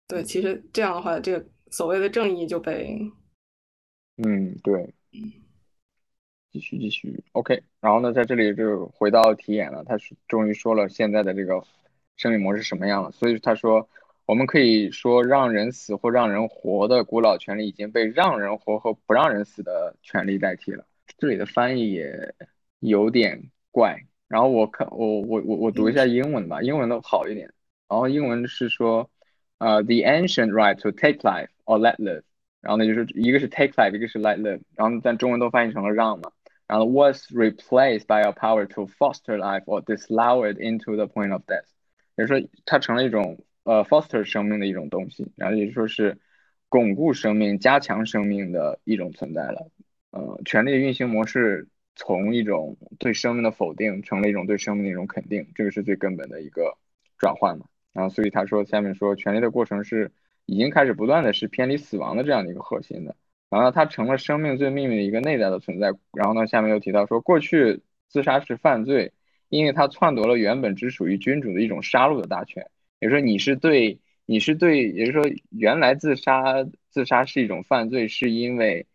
[0.09, 2.99] 对，其实这样的话，这个所谓的正义就被
[4.17, 4.93] 嗯，对。
[6.53, 7.63] 继续继续，OK。
[7.81, 11.65] 然后呢，在这里就回到题眼了，他是终于说了现在的这个
[12.17, 13.11] 生命模式什么样了。
[13.11, 13.89] 所以他说，
[14.27, 20.87] 我们可以说让人死或让人活的古老权利已经被让人活和不让人死的权利代替了。
[21.19, 22.35] 这里的翻译也
[22.81, 24.07] 有点怪。
[24.29, 27.53] 然后我看我我我我读一下英文吧，英文的好一点。
[27.89, 29.11] 然后英文是说，
[29.59, 32.23] 呃，the ancient right to take life or let live。
[32.63, 36.31] 然后呢，就是一个是 take life，一个是 let live，然后但中文都翻译成了让嘛。
[36.67, 41.43] 然后 was replaced by a power to foster life or dislou it into the point of
[41.43, 41.67] death，
[42.17, 46.19] 也就是说它成了一种呃 foster 生命的一种东西，然后也就说是
[46.69, 49.71] 巩固生命、加强生命的一种存在了。
[50.11, 56.77] 呃，权力运行模式从一种对生命的否定，成了一种对生命的一种肯定，这个是最根本的一个
[57.19, 57.67] 转换嘛。
[57.93, 60.11] 然后所以他说下面说，权力的过程是
[60.47, 63.15] 已经开始不断的是偏离死亡的这样的一个核心的。
[63.51, 65.93] 然后它成了生命最秘密的一个内在的存在。
[66.15, 69.13] 然后呢，下面又提到说，过去自杀是犯罪，
[69.51, 72.67] 因为它篡夺了原本只属于君主的一种杀戮的大权。
[73.03, 78.87] 也就是说，你是对，你是对，也就是说，原来自杀自杀是一种犯罪，是因为，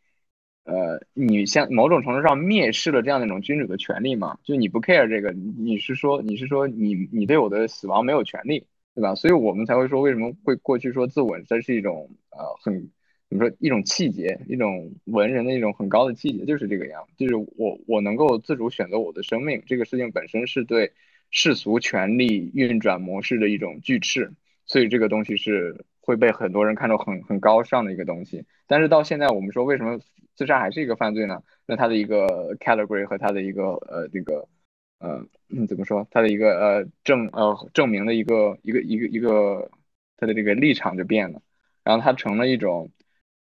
[0.63, 4.37] 呃，你像某种程度上蔑视了这样的一种君主的权利嘛？
[4.45, 8.65] 就你不 care 这个，你是说你是说你你对我的死亡没有权利，
[8.95, 9.13] 对吧？
[9.13, 12.89] 所以我们才会说，为什么会过去说自刎，这是一种呃很。
[13.29, 13.53] 怎么说？
[13.59, 20.93] 一种气节，一种文人的一种很高的气节，就是这个样，就是我我能够自主选择我的生命，这个事情本身是对
[21.29, 24.31] 世俗权力运转模式的一种拒斥，
[24.65, 28.45] 所以这个东西是会被很多人看作很很高尚的一个东西。
[28.67, 29.99] 但是到现在，我们说为什么
[30.35, 31.41] 自杀还是一个犯罪呢？
[31.65, 34.47] 那它的一个 category 和它的一个呃这个
[34.99, 36.07] 呃嗯怎么说？
[36.11, 39.69] 它的一个呃证呃证明的一个一个一个一个
[40.17, 41.41] 它的这个立场就变了，
[41.83, 42.91] 然后它成了一种。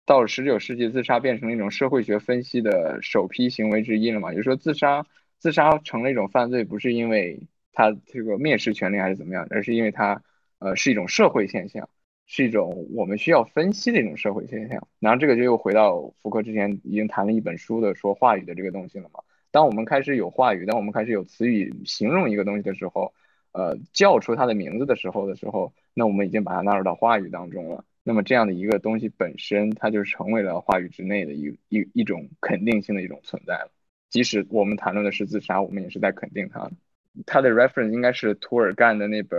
[0.06, 4.32] 到十九世纪，自杀变成了一种社会学分析的首批行为之一了嘛？
[4.32, 5.06] 也就是说，自杀
[5.38, 10.22] 自杀成了一种犯罪，不是因为他这个蔑视权利还是怎么样，而是因为它
[10.58, 11.88] 呃是一种社会现象，
[12.26, 14.86] 是一种我们需要分析的一种社会现象。
[14.98, 19.20] 然后这个就又回到福柯之前已经谈了一本书的说话语的这个东西了嘛？
[19.50, 23.12] 当我们开始有话语，当我们开始有词语形容一个东西的时候，
[23.52, 27.84] 呃，叫出它的名字的时候的时候，那我们已经把它纳入到话语当中了。
[28.02, 33.70] 那么这样的一个东西本身，它就成为了话语之内的一一一种肯定性的一种存在了。
[34.08, 36.70] 即使我们谈论的是自杀，我们也是在肯定它
[37.14, 37.22] 的。
[37.26, 39.38] 它的 reference 应该是涂尔干的那本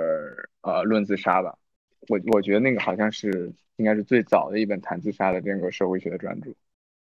[0.61, 1.57] 呃《论自杀》吧？
[2.07, 6.51] 我我觉得那个好像是应该是最早的一本谈自杀的这个社会学的专著。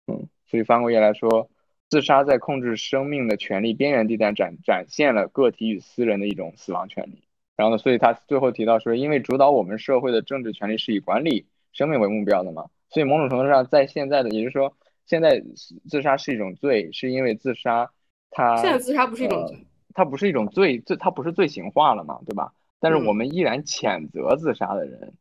[0.07, 1.49] 嗯，所以翻过页来说，
[1.89, 7.23] 自杀在控制生命的权利边缘地带展展现了个体与私人的一种死亡权利。
[7.55, 15.43] 然后呢，所以他最后提到说，因为主导我们社会的政治权利是以管理生命为目标的嘛，所以某种程度上，在现在的，也就是说，现在
[15.89, 17.91] 自杀是一种罪，是因为自杀
[18.31, 19.57] 它现在自杀不是一种呃罪，
[19.99, 22.53] 它不是一种罪，罪它不是罪行化了嘛，对吧？
[22.79, 25.13] 但是我嗯们依然谴责自杀的人，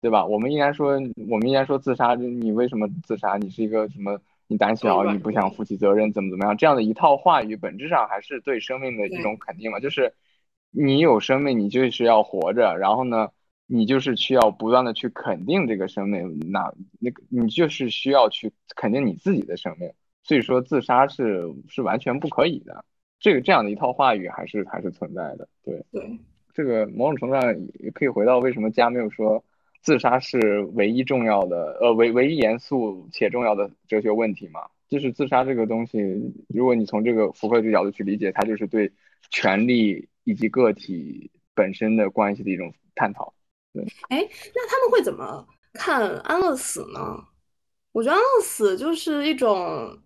[0.00, 0.26] 对吧？
[0.26, 0.94] 我们依然说，
[1.28, 3.36] 我们依然说自杀，你为什么自杀？
[3.36, 4.20] 你是一个什么？
[4.48, 6.56] 你胆小，你不想负起责任，怎么怎么样？
[6.56, 10.12] 这样的一套话语，本质上还是对生命的一种肯定嘛，就是
[10.72, 13.28] 你有生命，你就是要活着，然后呢，
[13.68, 19.92] 你就是需要不断的去肯定这个生命，那那个你就是需要去肯定你自己的生命，
[20.24, 22.84] 所以说自杀是是完全不可以的。
[23.20, 25.84] 这个这样的一套话语还是还是存在的，对。
[25.92, 26.18] 对，
[26.52, 29.42] 这个某种程度上也可以回到为什么加没有说
[29.82, 34.62] 自杀是唯一重要的，呃，唯唯一严肃且重要的哲学问题嘛？
[34.88, 36.00] 就是自杀这个东西，
[36.48, 38.90] 如果你从这个福柯这个角度去理解，它就是对
[39.30, 43.32] 权利以及个体本身的关系的一种探讨。
[43.72, 44.18] 对哎，
[44.54, 47.24] 那他们会怎么看安乐死呢？
[47.92, 49.96] 我觉得安乐死就是一种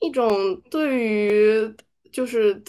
[0.00, 1.76] 一种对于
[2.10, 2.62] 就是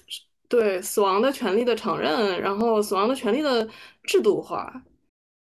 [0.47, 3.67] 对死亡的权利的承认，然后死亡的权利的
[4.03, 4.81] 制度化，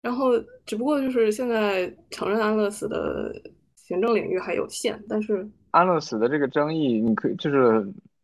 [0.03, 0.31] 然后
[0.65, 3.33] 只不过就是现在承认安乐死的
[3.77, 7.81] 行政领域还有限，但是安乐死的这个争议，你可以就是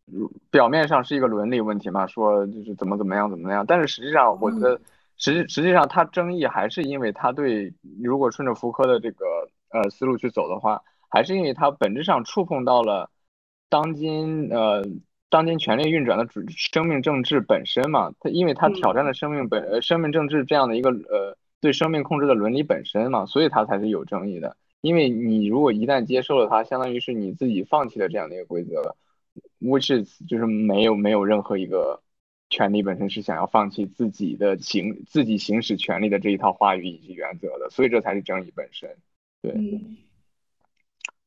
[0.07, 4.81] 嗯表面上是一个伦理问题嘛，说就是怎么怎么样怎么样，但是实际上我觉得
[5.16, 7.72] 实际实际上它争议还是因为它对
[8.03, 9.27] 如果顺着福柯的这个
[9.70, 13.11] 呃思路去走的话，还是因为它本质上触碰到了
[13.68, 14.83] 当今呃
[15.33, 24.59] 当今权力运转的主生命政治本身嘛，它因为它挑战了生命本呃生命政治这样的一个呃对生命控制的伦理本身嘛，所以它才是有争议的。
[24.83, 28.95] 因为你如果一旦接受了它，相当于是你自己放弃了这样的一个规则了
[29.62, 32.03] ，which is 就是没有没有任何一个
[32.51, 38.95] 权利本身是想要放弃自己的行自己行使权利的这一套话语以及原则的，所以这才是争议本身。
[39.40, 39.97] 对，嗯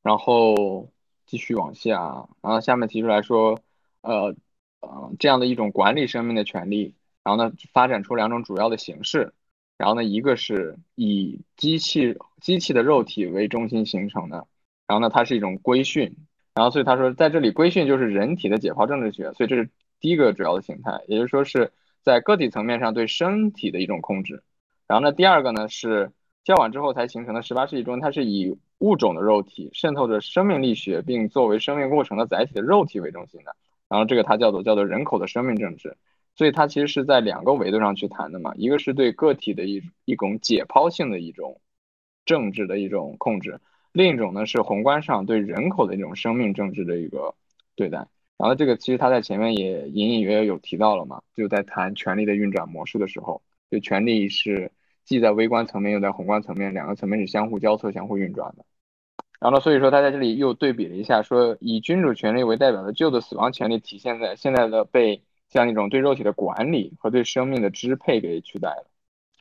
[0.04, 0.92] 然后
[1.26, 3.60] 继续往下，然后下面提出来说，
[4.06, 4.36] 呃
[4.82, 9.34] 呃这样的一种管理生命的权利，然后呢发展出两种主要的形式。
[9.78, 14.48] 然后呢，一个是以机器机器的肉体为中心形成的，
[14.88, 16.16] 然后呢，它是一种规训，
[16.54, 24.44] 然后所以他说在这里规训就是人体的解剖政治学，所以这是第一个主要的形态，也就是说是在个体层面上对身体的一种控制。
[24.88, 26.10] 然后呢，第二个呢是
[26.46, 33.54] 较晚之后才形成的，十八世纪中它是以物种的肉体渗透着生命力学，并作为生命过程的载体的肉体为中心的，
[33.90, 35.98] 然后这个它叫做叫做人口的生命政治。
[36.38, 41.62] 所以它其实是在两个维度上去谈的嘛，一个是对个体的一一种解剖性的一种
[42.26, 43.62] 政治的一种控制，
[43.94, 47.36] 另一种呢是宏观上对人口的一种生命政治的一个
[47.76, 48.06] 对待。
[48.38, 54.74] 然后这个其实他在前面也隐隐约约有提到了嘛，就在谈权力的运转模式的时候，就权力是
[55.06, 58.66] 既在微观层面又在宏观层面，两个层面是相互交错、相互运转的。
[59.40, 68.86] 然后呢，所以说他在这里又对比了一下，说以君主权力为代表的旧的死亡权利体现在现在的被这样一种对肉体的管理和对生命的支配给取代了。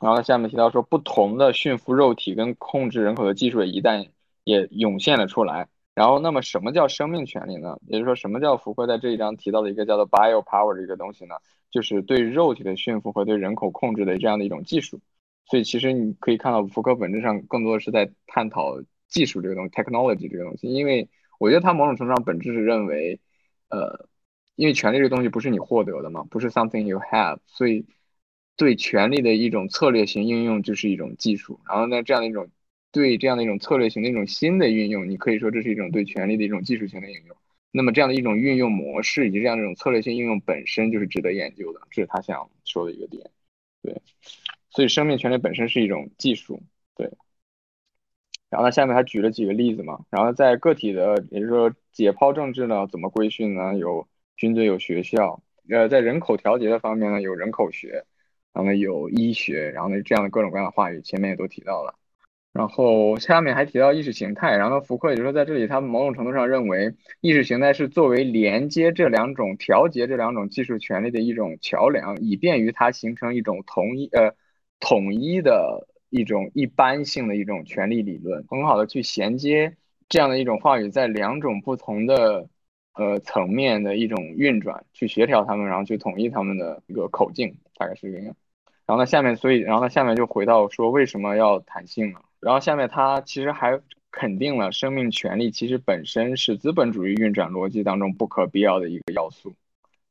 [0.01, 4.07] 然后下面提到说，不同的驯服肉体跟控制人口的技术也一旦
[4.43, 5.67] 也涌现了出来。
[5.95, 7.77] 然后，那么什么叫生命权利呢？
[7.87, 11.35] 也就是说，什么叫福柯在这一章提到的一个叫做 bio power 的一个东西呢？
[11.71, 14.99] 就是对肉体的驯服和对人口控制的这样的一种技术。
[15.45, 18.75] 所以，其实你可以看到，福柯本质上更多的是在探讨
[19.15, 20.67] 技术这个东西，technology 这个东西。
[20.67, 21.07] 因为
[21.39, 23.21] 我觉得它某种程度上本质是认为，
[23.69, 24.09] 呃，
[24.55, 27.85] 因为权力这个东西不是你获得的嘛，不是 something you have，所以
[28.57, 31.61] 对权力的一种策略性应用就是一种技术。
[31.65, 32.49] 然后呢，这样的一种
[32.91, 37.37] 对这样的一种策略型的一种新的运用，你可以说这是一种对权力的一种技术性的应用。
[37.71, 43.31] 那么这样的一种运用模式以及这样的一种策略性应用本身就是值得研究的，这是他想说的一个点。
[43.81, 44.01] 对，
[44.69, 46.61] 所以生命权利本身是一种技术。
[46.97, 47.09] 对。
[48.55, 49.99] 然后呢，下面还举了几个例子嘛。
[50.09, 53.75] 然后在个体的，也就是说解剖政治呢，怎么规训呢？
[53.75, 55.41] 有军队，有学校。
[55.69, 58.05] 呃，在人口调节的方面呢，有人口学，
[58.53, 61.95] 然后呢有医学，然后呢这样的各种各样的话语，前面也都提到了。
[62.53, 74.33] 然后下面还提到意识形态，然后福柯也就是说在这里，他某种程度上认为意识形态是作为连接这两种、调节这两种技术权利的一种桥梁，以便于它形成一种统一呃
[74.79, 79.75] 统一的一种一般性的一种权利理论，很好的去衔接
[80.07, 82.47] 这样的一种话语在两种不同的
[82.93, 88.35] 呃层面的一种运转，去协调他们，然后去统一他们的一个口径，大概是这个样。
[88.85, 92.19] 然后呢，下面所以，然后呢，下面就回到说为什么要弹性呢？
[92.39, 99.55] 然后下面他其实还肯定了生命权利其实本身是资本主义运转逻辑当中不可必要的一个要素。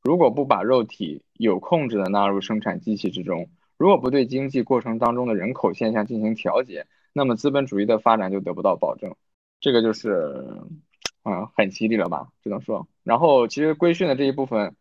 [0.02, 3.48] 如果不把肉体有控制的纳入生产机器之中，
[3.84, 9.14] 如果不对经济过程当中的人口现象进行调节，那么资本主义的发展就得不到保证。
[9.60, 10.42] 这个就是，
[11.22, 12.28] 嗯，很犀利了吧？
[12.42, 12.88] 只能说。
[13.02, 14.74] 然后其实规训的这一部分。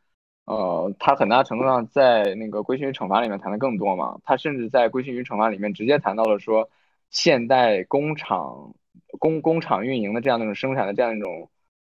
[0.45, 6.69] 呃，他很大程度上在那个规训与惩罚里面谈的更多嘛，他甚至在规训与惩罚里面直接谈到了说，
[7.09, 8.73] 现代工厂
[9.19, 11.49] 工工厂运营的这样一种生产的这样一种，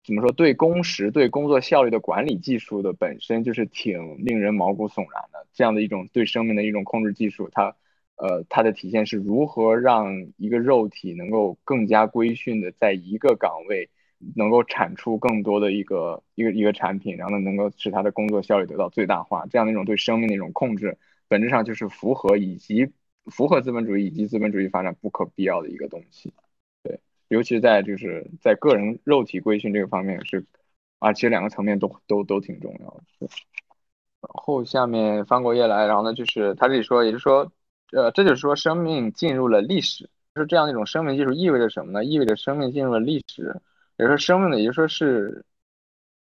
[0.07, 7.75] 怎么说对工时对工作效率的管理技术的本身就是挺令人毛骨悚然的，这样的一种对生命的一种控制技术，它
[8.15, 13.89] 呃它的体现是如何让一个肉体能够更加规训的在一个岗位。
[14.35, 22.91] 能够产出更多的一个一个一个产品，然后呢，能够使他的工作效率得到最大化，这样的一种对生命的一种控制，本质上就是符合以及
[23.27, 26.33] 符合资本主义以及资本主义发展不可必要的一个东西。
[27.29, 30.45] 尤其在就是在个人肉体规训这个方面是，
[30.99, 33.27] 啊，其实两个层面都都都挺重要的。
[34.21, 37.51] 然后下面翻过页来，然后呢，就是他这里说，也就是说，
[37.91, 42.03] 呃，这就是说生命进入了历史，就是这样一种生命技术意味着什么呢？
[42.03, 43.61] 意味着生命进入了历史。
[43.97, 45.43] 也就是说，生命的，也就说是，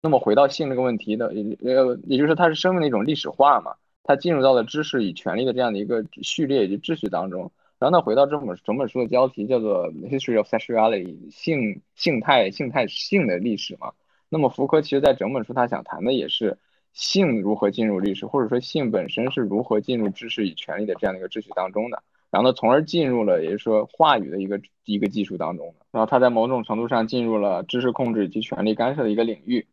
[0.03, 7.53] 那么回到性这个问题的，也呃，也就是说，它是生命的一种历史化嘛，它进入到了知识与权利的这样的一个序列以及秩序当中。
[7.79, 13.93] 然后呢，回到这本整本书的标题叫做 History of Sexuality，性性态性态性的历史嘛。
[14.29, 16.59] 那么福柯其实在整本书他想谈的也是
[16.93, 22.03] 性如何进入历史，或者说性本身是如何进入知识与权利的这样的一个秩序当中的。
[22.31, 29.67] 然后呢，从而进入了，也就是说话语的一个一个技术当中的然后它在某种程度上进入了知识控制以及权力干涉的一个领域。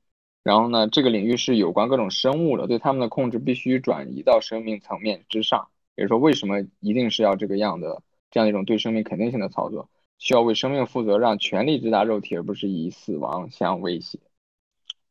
[0.43, 5.69] 然后呢，这个领域是有关各种生物的，对他们的控制必须转移到生命层面之上。
[6.01, 9.87] 比如说，为什么一定是要这个样的这样一种对生命肯定性的操作？
[10.17, 14.19] 需要为生命负责，让权力直达肉体，而不是以死亡相威胁。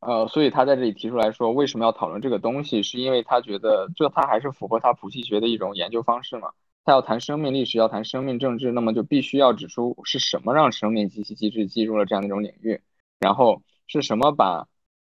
[0.01, 2.83] 呃，所以他在这里提出来说，为什么要讨论这个东西？
[2.83, 6.49] 是因为他觉得这他还是符合他谱系学的一种研究方式嘛？
[6.83, 12.81] 他要谈生命历史，要谈生命政治，那么就必须要指出是什么让生命及其机制进入了这样的一种领域，
[13.17, 14.67] 然后是什么把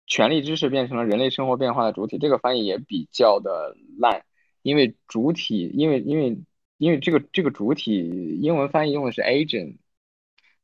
[0.07, 2.19] 权力知识变成了人类生活变化的主体。
[2.19, 4.25] 这个翻译也比较的烂，
[4.63, 6.39] 因为主体，因为因为
[6.79, 9.77] 因为这个这个主体英文翻译用的是 agent，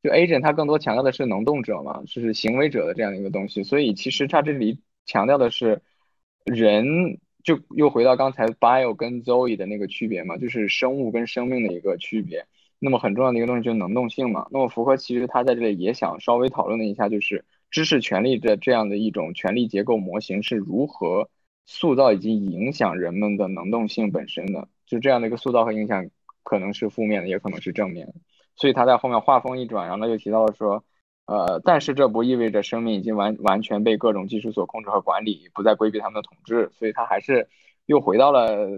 [0.02, 5.82] 就 agent 它更多强调的是能动者嘛，就是行为者的这样一个东西，所以其实它这里强调的是
[6.44, 7.18] 人。
[7.46, 12.44] 就又回到刚才 bio 跟 zoe 的那个区别嘛，就是生物跟生命的一个区别。
[12.80, 14.48] 那么很重要的一个东西就是能动性嘛。
[14.50, 21.30] 那么福柯其实他在这里也想稍微讨论了一下，就是知识权利的这样的一种权力结构模型是如何
[21.66, 24.66] 塑造以及影响人们的能动性本身的。
[24.86, 26.08] 就这样的一个塑造和影响
[26.42, 28.14] 可能是负面的，也可能是正面的。
[28.56, 30.82] 所以他在后面话锋一转，然后他就提到了说。
[31.28, 37.48] 呃，但是这不意味着生命已经完完全被各种技术所控制和管理，不再规避他们的统治，所以他还是
[37.86, 38.68] 又回到了，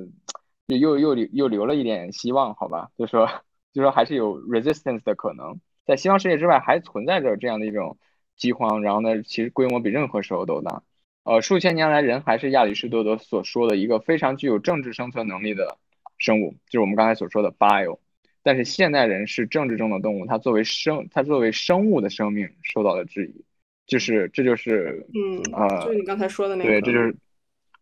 [0.68, 2.88] 又又留又留了一点希望，好吧？
[2.96, 3.28] 就说
[3.74, 7.98] 就说还是有 resistance 的可能，在西方世界之外还存在着这样的一种
[8.34, 10.82] 饥荒，然后呢，其实规模比任何时候都大。
[11.28, 15.76] 呃，数千年来人还是亚里士多德所说的一个非常具有政治生存能力的
[16.16, 17.98] 生物，就是我们刚才所说的 bio。
[18.42, 23.44] 但是现代人是政治中的动物，它作为生，它作为生物的生命受到了质疑，
[23.86, 27.14] 就是这就是嗯呃，就是你刚才说的那个，对，这就是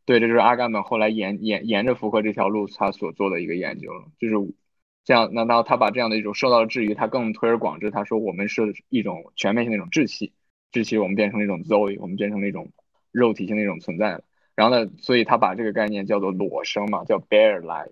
[0.04, 4.34] 对，这就是阿甘本后来沿沿沿着福柯这条路他所做的一个研究了，就是
[5.04, 5.32] 这样。
[5.32, 10.32] 难道他把这样的一种受到了质疑，他更推而广之，他说我们是一种全面性的一种志气，
[10.72, 12.72] 志气我们变成了一种 zoe，我们变成了一种
[13.16, 14.22] 肉体性的一种存在了。
[14.54, 17.90] 然后呢，所以他把这个概念叫做裸生嘛，叫 bare life。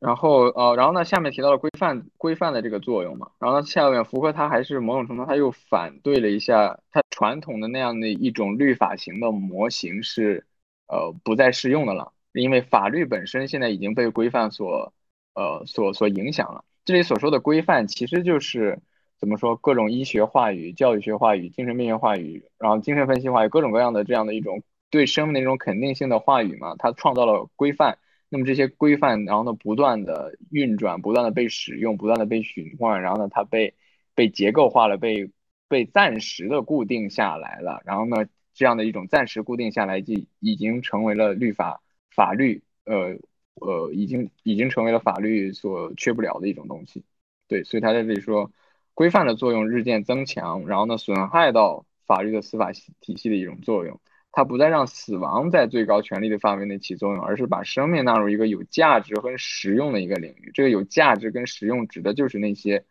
[0.00, 3.30] 然后呃，然后呢，下面提到了规范规范的这个作用嘛。
[3.38, 10.44] 然后呢，下面福柯他还是某种程度他又反对了一下他传统的那样的一种律法型的模型是
[10.88, 14.92] 呃不再适用的了，因为法律本身现在已经被规范所
[15.34, 16.64] 呃所所影响了。
[16.84, 18.78] 这里所说的规范其实就是
[19.18, 27.98] 怎么说各种医学话语、教育学话语、精神病学话语，然后精神分析话语，各种各样的这样的一种对生命的一种肯定性的话语嘛，它创造了规范。
[28.28, 33.74] 那么这些规范，然后呢不断的运转，不断的被使用，不断的被循环，然后呢它被
[34.14, 35.30] 被结构化了，被
[35.68, 43.16] 被暂时的固定下来了，然后呢这样的一种暂时固定下来，就已经成为了律法法律，呃
[43.60, 47.04] 呃，已经已经成为了法律所缺不了的一种东西。
[47.46, 48.50] 对，所以他在这里说，
[48.94, 54.00] 规范的作用日渐增强，然后呢损害到法律的司法体系的一种作用。
[54.36, 60.50] 它不再让死亡在最高权力的范围内起作用，而是把生命纳入一个有价值和实用的一个领域。
[60.52, 62.84] 这个有价值跟实用指的就是那些，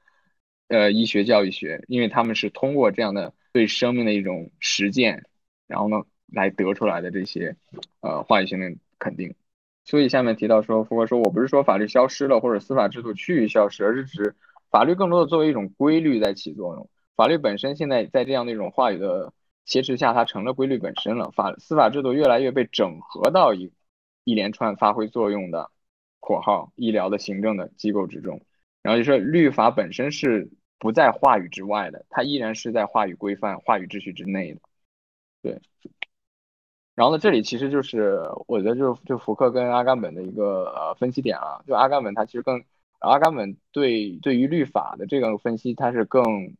[0.69, 5.25] 呃，医学、教育学，因为他们是通过这样的对生命的一种实践，
[5.67, 7.57] 然后呢来得出来的这些，
[7.99, 9.35] 呃，话语性的肯定。
[9.83, 14.33] 所以下面提到说，福格说，我不是说法律消失了或者司法制度趋于消失，而是指
[14.73, 16.89] 法律更多的作为一种规律在起作用。
[17.15, 19.31] 法律本身现在在这样的一种话语的。
[19.65, 21.31] 挟持下，它成了规律本身了。
[21.31, 23.71] 法司法制度越来越被整合到一
[24.25, 25.71] 一连串发挥作用的
[26.19, 28.41] （括号医疗的、行政的机构之中）。
[28.83, 34.59] 然后就说，律法本身是不在话语之外的，它依然是在话语规范、话语秩序之内的。
[35.41, 35.61] 对。
[36.93, 41.63] 然后呢，这里其实就是我觉得就是就福克跟阿甘本的一个呃分析点啊。
[41.65, 42.61] 就阿甘本他其实更
[43.03, 46.55] 阿甘本对对于律法的这个分析，他是更。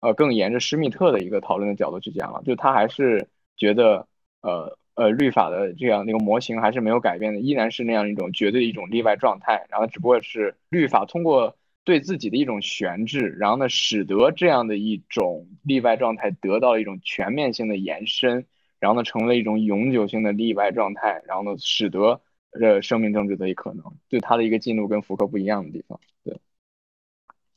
[0.00, 3.26] 呃，更沿着施密特的一个讨论的角度去讲了，就他还是
[3.56, 4.06] 觉得，
[4.42, 9.66] 呃呃，律法的这样那个模型还是没有改变的，依然是那样一种绝对一种例外状态。
[9.68, 18.46] 然后只不过是律法通过对自己的一种悬置，然后呢，使得这样的一种例外状态得到了一种全面性的延伸，
[18.78, 22.20] 然后呢，成为了一种永久性的例外状态，然后呢，使得
[22.60, 23.84] 呃生命政治的一可能。
[24.08, 26.38] 对他的一个进度跟福克不一样的地方，对。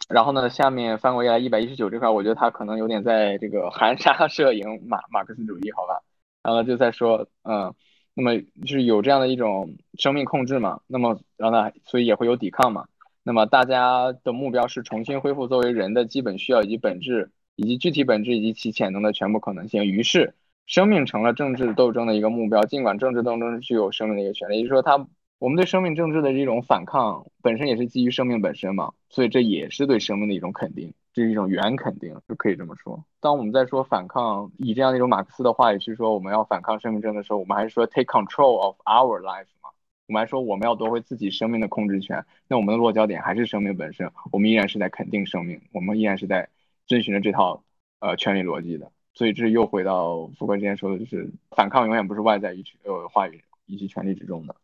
[0.10, 6.02] 然后呢，下面翻过来一百一十九这块，我觉得他可能有点在这个含沙射影马 马克思主义，好吧？
[6.44, 7.74] 然后就在说，嗯，
[8.14, 12.88] 那么就是有这样的一种生命控制嘛，那么然后呢，所以也会有抵抗嘛。
[13.24, 19.86] 那么大家的目标是重新恢复作为人的基本需要以及本质，以及具体本质以及其潜能的全部可能性。
[19.86, 20.34] 于是，
[20.72, 25.06] 生命成了政治斗争的一个目标，尽管政治斗争是具有生命的一个权利，也就是说他。
[25.38, 33.04] 我们对生命政治的这种反抗，本身也是基于生命本身嘛，所以这也是对生命的一种肯定，这是一种原肯定，就可以这么说。
[33.20, 39.72] 当我们在说反抗，以这样的一种马克思的话语去说我们要反抗生命政治的时候，我们还是说 take control of our life 嘛，
[40.08, 42.24] 我们还说我们要夺回自己生命的控制权。
[42.48, 46.48] 那我们的落脚点还是生命本身，我们依然是在肯定生命，我们依然是在
[46.86, 47.64] 遵循着这套
[48.00, 48.92] 呃权利逻辑的。
[49.14, 54.56] 所以这又回到福格之前说的，就是反抗永远不是外在于呃话语以及权力之中的。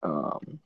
[0.00, 0.58] 嗯，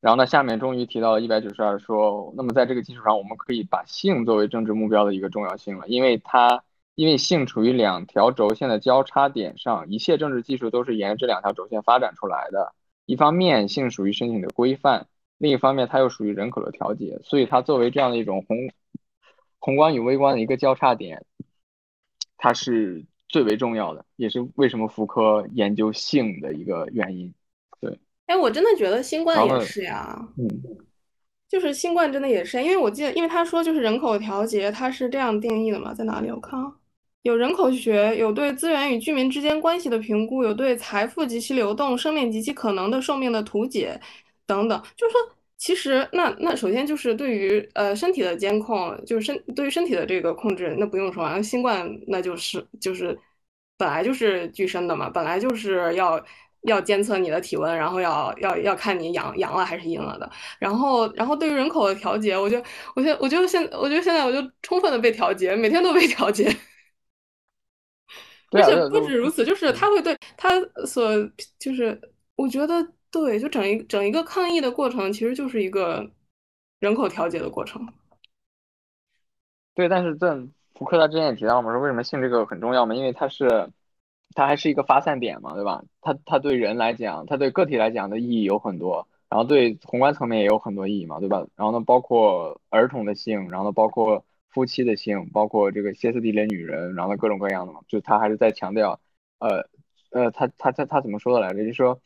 [0.00, 6.62] 然后呢，下面终于提到了一百九十二，说，那么在这个基础上，我们可以把性作为政治目标的一个重要性了，因为它，
[6.94, 12.72] 因为性处于两条轴线的交叉点上，一切政治技术都是沿着这两条轴线发展出来的。
[13.06, 18.56] 一方面，性属于身体的规范；另一方面，它又属于人口的调节，所以它作为这样的一种宏
[19.58, 21.24] 宏观与微观的一个交叉点，
[22.38, 27.34] 它是最为重要的，也是为什么福柯研究性的一个原因。
[27.80, 30.48] 对哎，我真的觉得新冠也是呀，嗯，
[31.48, 36.30] 就是新冠真的也是，因为我记得，因为他说就是人口调节，它是这样定义的嘛，在哪里？
[36.30, 36.72] 我看啊，
[37.22, 44.00] 有人口学，有对资源与居民之间关系的评估，有对财富及其流动、生命及其可能的寿命的图解
[44.46, 44.82] 等等。
[44.96, 45.20] 就是说，
[45.58, 53.18] 其实那那首先就是对于呃身体的监控，就是身对于身体的这个控制，那不用说啊，新冠那就是就是
[53.76, 56.24] 本来就是具身的嘛，本来就是要。
[56.62, 60.28] 要监测你的体温，然后要要要看你阳阳了还是阴了的，
[60.58, 66.44] 然后然后对于人口的调节，我觉得我现我觉得现我觉得现在我就充分的被调节，每天都被调节，
[68.50, 70.50] 而且不止如此，就是他会对他
[70.84, 71.14] 所
[71.60, 71.98] 就是
[72.34, 72.84] 我觉得
[73.20, 76.10] 对，就整一整一个抗议的过程，其实就是一个
[76.80, 77.86] 人口调节的过程。
[79.74, 83.70] 对，但是这福克他之前也提到嘛，说为什么性这个很重要嘛，因为它是。
[84.34, 85.82] 它还是一个发散点嘛，对吧？
[86.02, 91.44] 它它对人来讲，它对个体来讲的意义有很多，然后对宏观层面也有很多意义嘛，对吧？
[91.56, 99.00] 然后呢，包括儿童的性，然后呢，包括夫妻的性，包括这个歇斯底里女人，然后各种各样的嘛，就他还是在强调，
[99.38, 99.66] 呃
[100.10, 101.60] 呃，他他他他怎么说的来着？
[101.60, 101.98] 就是说，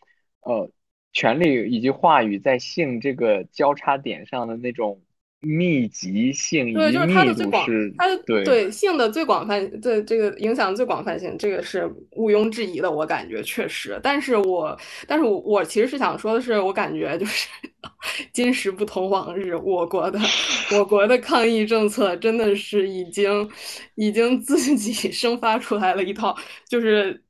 [0.43, 0.71] 呃，
[1.13, 5.01] 权力以及话语在性这个交叉点上的那种。
[5.45, 7.67] 密集性，对，就是它的最广，
[7.99, 13.99] 它的对性的最广泛，对这个影响最广泛性，这个是毋庸置疑的，我感觉确实。
[14.05, 17.49] 但是我，但是我我其实是想说的是，我感觉就是
[18.33, 20.21] 今时不同往日，我国的
[20.79, 23.51] 我国的抗疫政策真的是已经
[23.97, 26.37] 已经自己 生发出来了一套，
[26.69, 27.21] 就是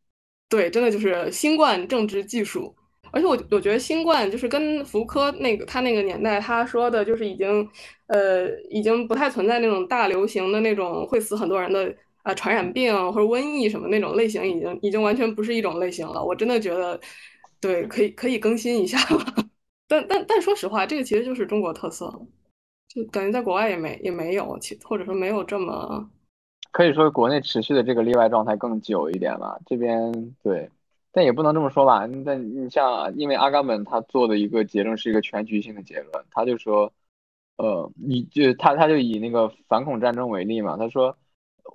[0.51, 2.77] 对，真的就是新冠政治技术。
[3.13, 7.69] 而且我我觉得新冠就是跟福柯那个他那个年代他说的，就是已经
[8.07, 11.95] 呃已经不太存在那种大流行的那种会死很多人的
[12.25, 16.25] 呃传染病或者瘟疫什么那种类型，已经已经完全不是一种类型了。
[16.25, 16.99] 我真的觉得，
[17.61, 19.25] 对，可以可以更新一下了。
[19.87, 22.07] 但但但说实话，这个其实就是中国特色，
[22.89, 26.09] 就感觉在国外也没也没有，其或者说没有这么
[26.71, 29.59] 可以说国内持续的这个例外状态更久一点吧。
[29.67, 30.11] 这边
[30.43, 30.71] 对，
[31.13, 32.09] 但也不能这么说吧。
[32.25, 36.93] 但你像，因为阿甘本他做的一个结论是一个全局性的结论，他就说，
[37.59, 41.17] 呃，你就他他就以那个反恐战争为例嘛，他说，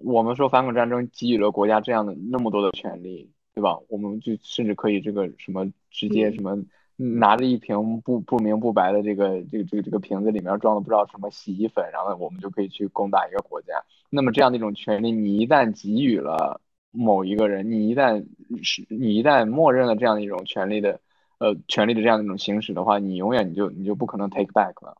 [0.04, 3.78] 我们说反恐战争给予了国家这样的那么多的权利，对吧？
[3.88, 6.64] 我们就甚至可以这个什么直接嗯什么。
[7.00, 13.74] 拿着一瓶不不明不白的这个这个这个这个瓶子里面装的不知道什么洗衣粉，然后我们就可以去攻打一个国家。
[14.10, 16.60] 那么这样的一种权利，你一旦给予了
[16.98, 18.26] 某一个人，你一旦
[18.64, 21.00] 是你一旦默认了这样的一种权利的
[21.38, 24.98] 呃权利的这样的一种行使的话，你永远你就你就不可能 take back 了。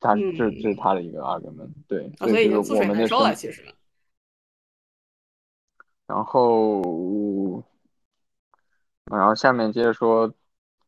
[0.00, 3.34] 他嗯这这是他的一个 argument，对，啊，所以就是我们的覆水难收了。
[3.34, 3.62] 其实，
[6.08, 7.62] 然后，
[9.04, 10.32] 然后下面接着说，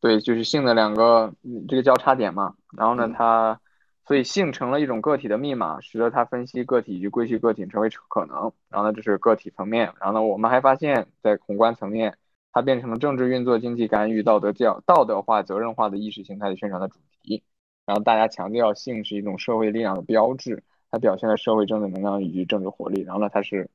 [0.01, 2.55] 对，就是性的两个嗯这个交叉点嘛。
[2.77, 3.61] 然后呢，嗯它
[4.07, 8.53] 所以性成了一种个体的密码，使得它分析个体以及归序个体成为可能。
[8.69, 9.93] 然后呢，这是个体层面。
[9.99, 12.19] 然后呢，我们还发现，在宏观层面，
[12.53, 17.43] 它变成了政治运作、经济干预、道德教、道德化、责任化的意识形态的宣传的主题。
[17.87, 23.01] 然后大家强调性是一种社会力量的标志，它表现了社会政治能量以及政治活力。
[23.03, 23.71] 然后呢，它是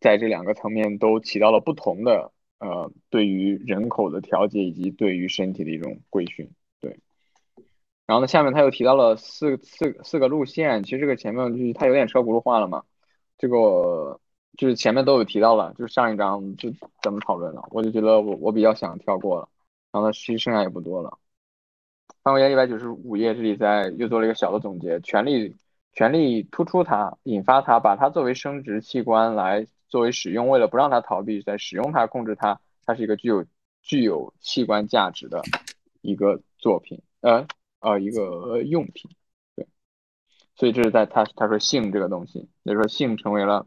[0.00, 6.50] 在这两个层面都起到了不同的呃对于人口的调节以及对于身体的一种规训。
[8.12, 12.82] 然后呢，下面他又提到了四四四个路线，其实这个前面就是他有点车轱辘话了嘛，
[13.38, 14.20] 这个
[14.58, 19.48] 就是前面都有提到了，就是上一章就怎么讨论了，我就觉得我我比较想跳过了，
[19.90, 21.16] 然后呢，其实剩下也不多了。
[22.22, 25.56] 翻过页一百九十五页，这里在又做了一个小的总结，权力
[25.94, 33.46] 权力突出它，引发它，把它作为生殖器官来作为使用，为了不让它逃避，在使用它控制它，它是一个具有
[33.80, 35.40] 具有器官价值的
[36.02, 37.46] 一个作品，呃
[37.82, 39.10] 呃一个用品，
[39.54, 39.66] 对，
[40.56, 43.66] 所以这是在他他说性这个东西，也就是说性成为了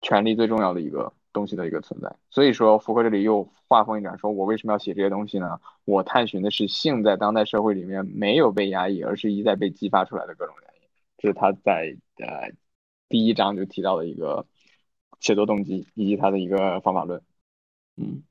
[0.00, 2.16] 权力最重要的一个东西的一个存在。
[2.30, 5.58] 所以说福柯这里又画风一转，说我为什么要写这些东西呢？
[5.84, 10.88] 我探寻的是性在当代社会里面没有被压抑，而是一再被激发出来的各种原因。
[11.18, 12.52] 这是他在呃
[13.08, 14.46] 第一章就提到的一个
[15.20, 17.22] 写作动机以及他的一个方法论。
[17.96, 18.22] 嗯，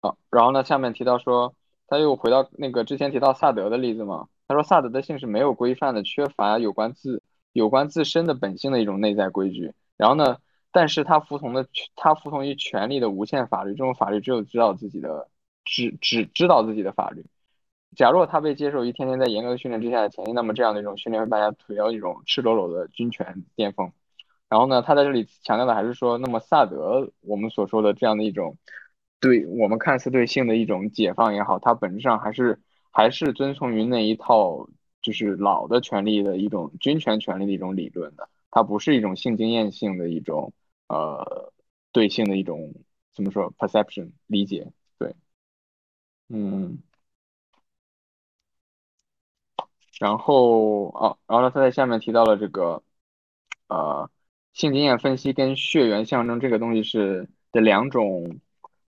[0.00, 1.54] 好，然后呢，下面提到说，
[1.86, 7.22] 他又回到那个之前提到萨德的例子嘛，他说萨德的性是没有规范的，缺乏有关自
[7.52, 9.72] 有关自身的本性的一种内在规矩。
[9.96, 10.38] 然后呢，
[10.72, 15.28] 但是他服从的他服从于权力的无限法律，这种法律只有知道自己的
[15.64, 17.24] 只只知道自己的法律。
[17.94, 23.92] 假若他被接受于天天在严格的训练之下的前提，那么这样的一种训练会把他推到一种赤裸裸的军权巅峰。
[24.48, 28.56] 然后呢，他在这里强调的还是说，那么萨德我们所说的这样的一种
[29.24, 32.60] 对我们看似对性的一种解放也好，它本质上还是
[32.90, 34.68] 还是遵从于那一套
[35.00, 40.52] 就是老的权利的一种军权权利的一种理论的，它不是一种性经验性的一种
[40.88, 41.52] 呃
[41.92, 42.74] 对性的一种
[43.14, 45.14] 怎么说 perception 理解，对，
[46.28, 46.78] 嗯。
[50.00, 52.82] 然后啊，然后呢，他在下面提到了这个，
[53.68, 54.10] 呃，
[54.52, 58.40] 性经验分析跟血缘象征这个东西是的两种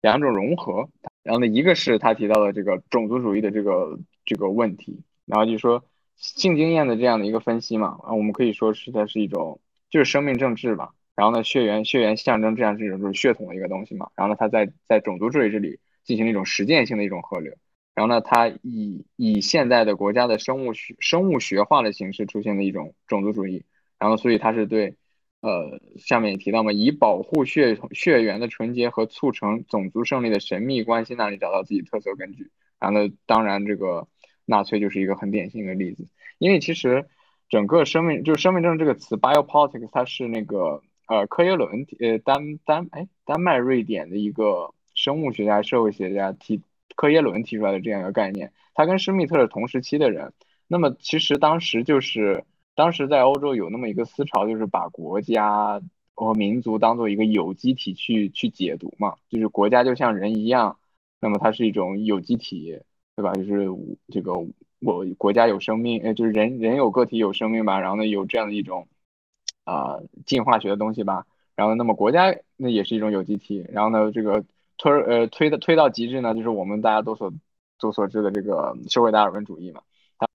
[0.03, 0.87] 两种融合。
[1.23, 5.83] 然后呢，一个是他提到的这个种族主义的这个这个问题，然后就说
[6.15, 10.93] 性经验的这样的一个分析嘛，啊，我们可以说是它是一种就是生命政治吧。
[11.15, 14.09] 然后呢，血缘血缘象征这样是一种就是血统的一个东西嘛。
[14.15, 17.53] 然后呢，他在在种族主义这里进行了一种实践性的一种河流。
[17.95, 23.63] 然后呢，它以以现代的国家的生物学生物学化的形式出现的一种种族主义，
[23.99, 24.95] 然后所以它是对，
[25.43, 32.49] 呃，下面也提到嘛，以保护血血缘的纯洁和促成种族胜利的神秘关系那里找到自己特色根据。
[32.79, 34.07] 然后呢，当然这个
[34.45, 36.07] 纳粹就是一个很典型的例子，
[36.39, 37.05] 因为其实
[37.49, 46.61] 整个生命就是生命证这个词 biopolitics，它是那个呃科耶伦呃丹丹哎丹麦瑞典的一个生物学家社会学家提。
[46.95, 50.31] 科耶伦提出来的这样一个概念，他跟施密特是同时期的人。
[50.67, 52.43] 那么其实当时就是
[52.75, 55.81] 当时在欧洲有那么一个思潮，就是把国家
[56.13, 60.77] 和民族当做一个有机体去去解读嘛，就是国家就像人一样，
[61.19, 62.79] 那么它是一种有机体，
[63.15, 63.33] 对吧？
[63.33, 63.67] 就是
[64.09, 64.33] 这个
[64.79, 68.87] 我国家有生命，呃，就是人人有个体有生命吧，然后呢有这样的一种
[69.63, 74.43] 啊、进化学的东西吧，然后那么国家那也是一种有机体，然后呢这个。
[74.75, 77.31] 推呃推的推到极致呢，就是我们大家都所
[77.79, 79.81] 都所知的这个社会达尔文主义嘛。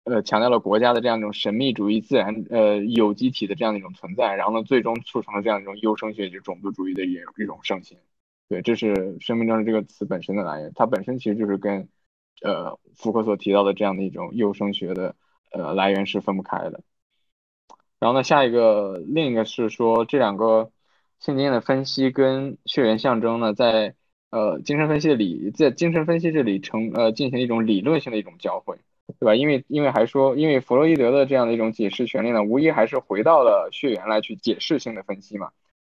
[0.05, 7.98] 呃强调了国家的这样一种神秘主义、自然呃有机体的这样的一种存在，然后呢，最终促成了这样一种优生学，就是种族主义的一一种盛行。
[8.48, 11.88] 对，这是生命政治这个词本身的来源，它本身其实就是跟
[12.42, 15.16] 呃福柯所提到的这样的一种优生学的
[15.50, 16.82] 呃来源是分不开的。
[17.98, 20.70] 然后呢，下一个另一个是说这两个
[21.20, 23.94] 性经验的分析跟血缘象征呢，在
[24.28, 28.76] 呃精神分析的理在精神分析这里成呃进行一种理论性的一种交汇，
[29.20, 29.34] 对吧？
[29.34, 35.50] 因为因为还说，因为弗洛伊德的这样的一种解释权利呢，无疑还是回到了血缘来去解释性的分析嘛，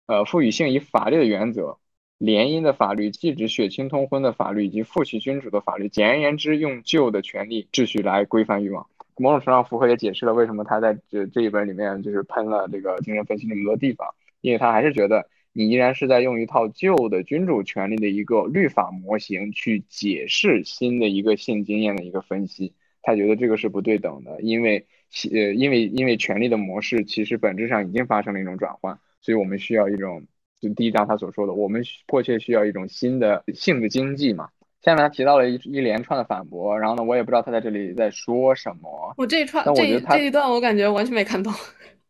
[0.07, 1.79] 呃，赋予性以法律的原则。
[2.19, 5.91] 联姻的法律，既指血亲通婚的法律以及父系君主的法律。
[5.91, 8.87] 简而言之，用旧的权利秩序来规范欲望。
[9.19, 14.09] 某种程度上，福柯也解释了为什么他在这这一本里面就是喷了这个精神分析那么多地方，
[14.41, 22.73] 因为他还是觉得你依然是在用一套旧的君主权利的一个律法模型去解释新的一个性经验的一个分析。
[23.07, 24.85] 他觉得这个是不对等的，因为
[25.33, 30.27] 呃，因为因为权力的模式其实本质上已经发生了一种转换，所以我们需要一种。
[30.59, 34.49] 就第一章他所说的，我们迫切需要一种新的性的经济嘛。
[34.81, 39.15] 下面他提到了一一连串的反驳，然后呢，我也不知道他在这里在说什么。
[39.19, 41.53] 我这一串，这这一段我感觉完全没看懂。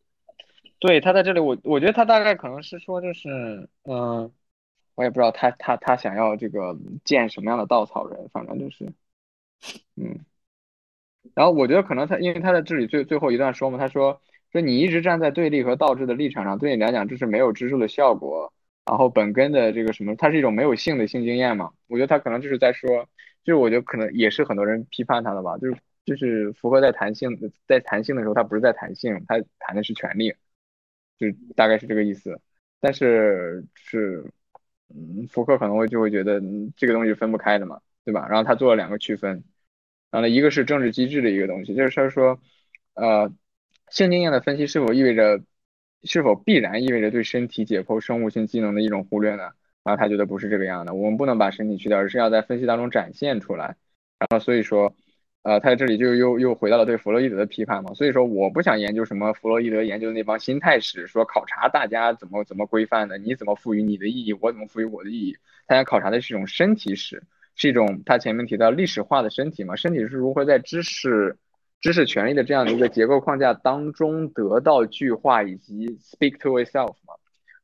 [0.79, 4.31] 对他在这里，我我觉得他大概可能是说，就是嗯，
[4.95, 8.93] 我也不知道他他他想要这个建什么样的稻草人，反正就是
[9.97, 10.21] 嗯。
[11.37, 14.21] 然后我觉得可能他因为他在这里最最后一段说嘛，他说。
[14.53, 18.53] 说你一直站在对立和倒置的立场上，对你来讲这是没有支柱的效果。
[18.87, 21.73] 然后本根的这个什么，它是一种没有性的性经验嘛？
[21.89, 22.89] 我觉得他可能就是在说，
[23.45, 25.59] 就是我觉得可能也是很多人批判他的吧。
[25.59, 27.29] 就是就是福柯在谈性，
[27.67, 30.33] 在谈性的时候，他不是在谈性，他谈的是权利，
[31.19, 31.27] 就
[31.57, 32.41] 大概是这个意思。
[32.81, 34.25] 但是是，
[34.89, 36.41] 嗯，福柯可能会就会觉得
[36.77, 38.27] 这个东西分不开的嘛，对吧？
[38.29, 39.43] 然后他做了两个区分，
[40.21, 42.41] 然后，一个是政治机制的一个东西，就是他说，
[42.95, 43.33] 呃。
[43.89, 45.41] 性经验的分析是否意味着，
[46.03, 49.45] 是否必然意味着对身体解剖生物性机能的一种忽略呢？
[49.85, 53.77] 然后他觉得不是这个样的，我们不能把身体去掉，而是要在分析当中展现出来。
[54.19, 54.93] 然后所以说，
[55.43, 57.95] 呃，他在这里就又又回到了对弗洛伊德的批判嘛。
[57.95, 65.37] 所以说，我不想研究什么弗洛伊德研究的那帮心态史，说考察大家怎么怎么规范的，你怎么赋予你的意义，我怎么赋予我的意义。
[65.69, 67.23] 他想考察的是一种身体史，
[67.57, 69.75] 是一种他前面提到历史化的身体嘛？
[69.75, 71.37] 身体是如何在知识。
[71.79, 77.15] 知识权利的这样的一个结构框架当中得到具化以及 speak to itself 嘛，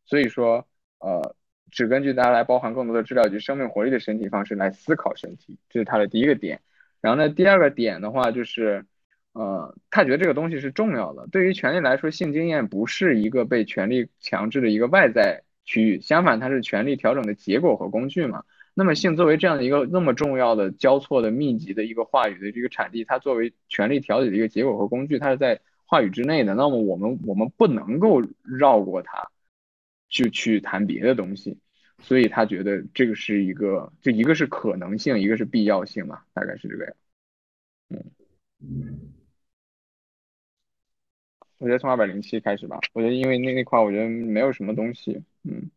[0.04, 0.68] 所以说
[1.00, 1.34] 呃
[1.70, 6.60] 只根据大家来包含更多的资料及生命活力的身体方式来思考身体，这是他的第一个点。
[7.00, 8.84] 然后呢，第二个点的话就是
[9.32, 18.44] 呃他觉得这个东西是重要的，对于权利来说，性经验不是一个被权力强制的一个外在区域，相反它是权力调整的结果和工具嘛。
[18.74, 26.54] 那么性作为这样的一个那么重要的交错的密集的一个话语的这个产地，它作为权力调节的一个结果和工具，它是在话语之内的。
[26.54, 29.30] 那么我们我们不能够绕过它，
[30.08, 31.58] 就去谈别的东西。
[32.04, 36.94] 所以他觉得这个是一个，就一个是可能性，一个是必要性嘛，大概是这个样。
[37.90, 38.02] 嗯，
[41.58, 42.80] 我觉得从二百零七开始吧。
[42.92, 45.70] 我觉得因为那那块我觉得没有什么东西，嗯。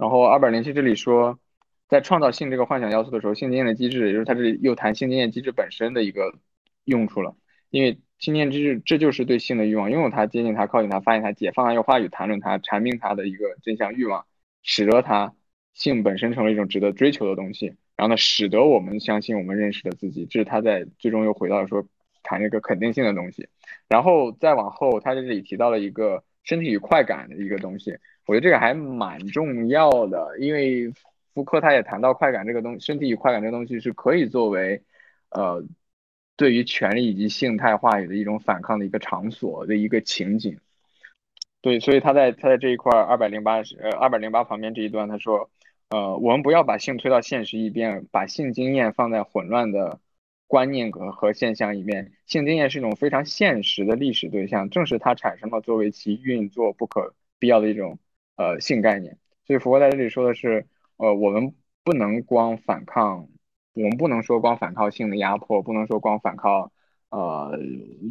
[0.00, 1.38] 然后二百零七这里说，
[1.86, 6.38] 在创造性这个幻想要素的时候，性经验的机制，也就是它这里又谈性经验机制本身的一个
[6.84, 7.36] 用处了。
[7.68, 14.24] 因为经验机制，这就是对性的欲望，拥有它、接近它、靠近它、发现它、解放它、用话语谈论它、阐明它的一个真相欲望，
[14.62, 15.34] 使得它
[15.74, 17.66] 性本身成了一种值得追求的东西。
[17.94, 21.84] 然后呢，使得我们相信我们认识的自己，这是他在最终又回到说
[22.22, 23.48] 谈一个肯定性的东西。
[23.86, 27.98] 然后再往后，他在这里提到了一个身体与快感的一个东西。
[28.26, 30.92] 我觉得这个还蛮重要的，因为
[31.34, 34.82] 福柯他也谈到快感这个东，身体与快感这个东西是可以作为，
[35.30, 35.64] 呃，
[36.36, 40.58] 对于权力以及性态话语的一种反抗的一个场所的一个情景。
[41.60, 45.50] 对，所以他在他在这一块二百零八是呃二百零八旁边这一段他说，
[45.90, 50.00] 呃，我们不要把性推到现实一边，把性经验放在混乱的
[50.46, 52.12] 观念和和现象一面。
[52.26, 57.98] 性经验是一种非常现实的历史对象，正是它产生了作为其运作不可必要的一种。
[58.40, 60.66] 呃，性概念，所以福柯在这里说的是，
[60.96, 63.28] 呃，我们不能光反抗，
[63.74, 66.72] 我们不能说光反抗性的压迫，不能说光反抗，
[67.10, 67.58] 呃，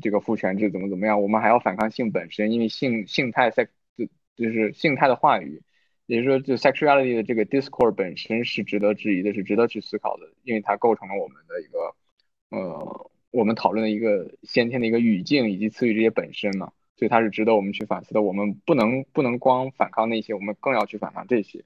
[0.03, 3.67] 这个父权制怎么怎么样，我们还要反抗性本身，因为性性态在
[3.97, 4.05] 就
[4.35, 5.63] 就是性态的话语，
[6.05, 11.95] 也就是说，就 sexuality 的这个 discourse 本身是值得质疑的，是值得去思考的，因为它构成了我们的一个，
[12.51, 16.71] 呃，我们讨论的一个先天的一个语境以及词语这些本身嘛。
[16.99, 18.21] 所以它是值得我们去反思的。
[18.21, 21.63] 我们不能不能光反抗那些，我们更要去反抗这些。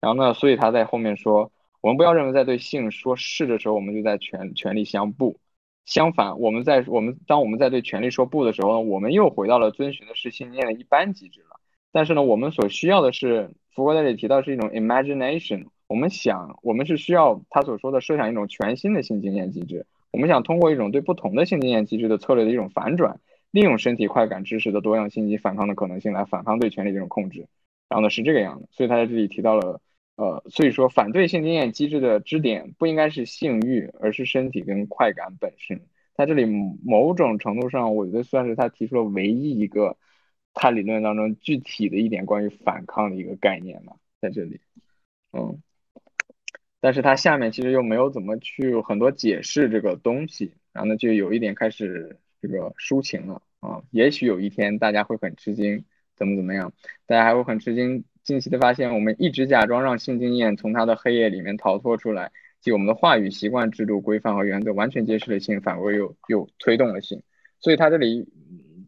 [0.00, 1.52] 然后呢，所以他在后面说，
[1.82, 5.36] 我们不要认为在对性说是的时候，我们就在权权力相不。
[5.84, 11.60] 相反，我们在我们当我们在对权力说不的时候呢，我们又回到了遵循的是性经验的一般机制了。
[11.92, 19.84] 但是呢，我们所需要的是，福格在这里提到是一种 imagination，我们想，我们是需要他所说的设想一种全新的性经验机制。
[20.12, 23.20] 我们想通过一种对不同的性经验机制的策略的一种反转，
[23.50, 27.46] 利用身体快感知识的多样性及反抗的可能性来反抗对权力这种控制。
[27.88, 28.68] 然后呢，是这个样的。
[28.70, 29.80] 所以他在这里提到了，
[30.16, 35.80] 呃，所以说反对性经验机制的支点不应该是性欲，而是身体跟快感本身。
[36.14, 36.44] 在这里
[36.84, 39.96] 某种程度上，我觉得算是他提出了唯一一个
[40.52, 44.60] 他理论当中具体的一点关于反抗的一个概念嘛，在这里，
[45.32, 45.62] 嗯，
[46.80, 55.84] 但是他下面其实又没有怎么去很多解释这个东西，然后呢，就有一点开始这个抒情了啊，也许有一天大家会很吃惊，
[56.16, 56.72] 怎么怎么样，
[57.06, 62.32] 大家还会很吃惊，惊奇的发现我们一直假装让性经验从他的黑夜里面逃脱出来。
[62.60, 67.22] 即我们的话语习惯、制度、规范和原则完全揭示了性，反而又又推动了性。
[67.58, 68.28] 所以他这里，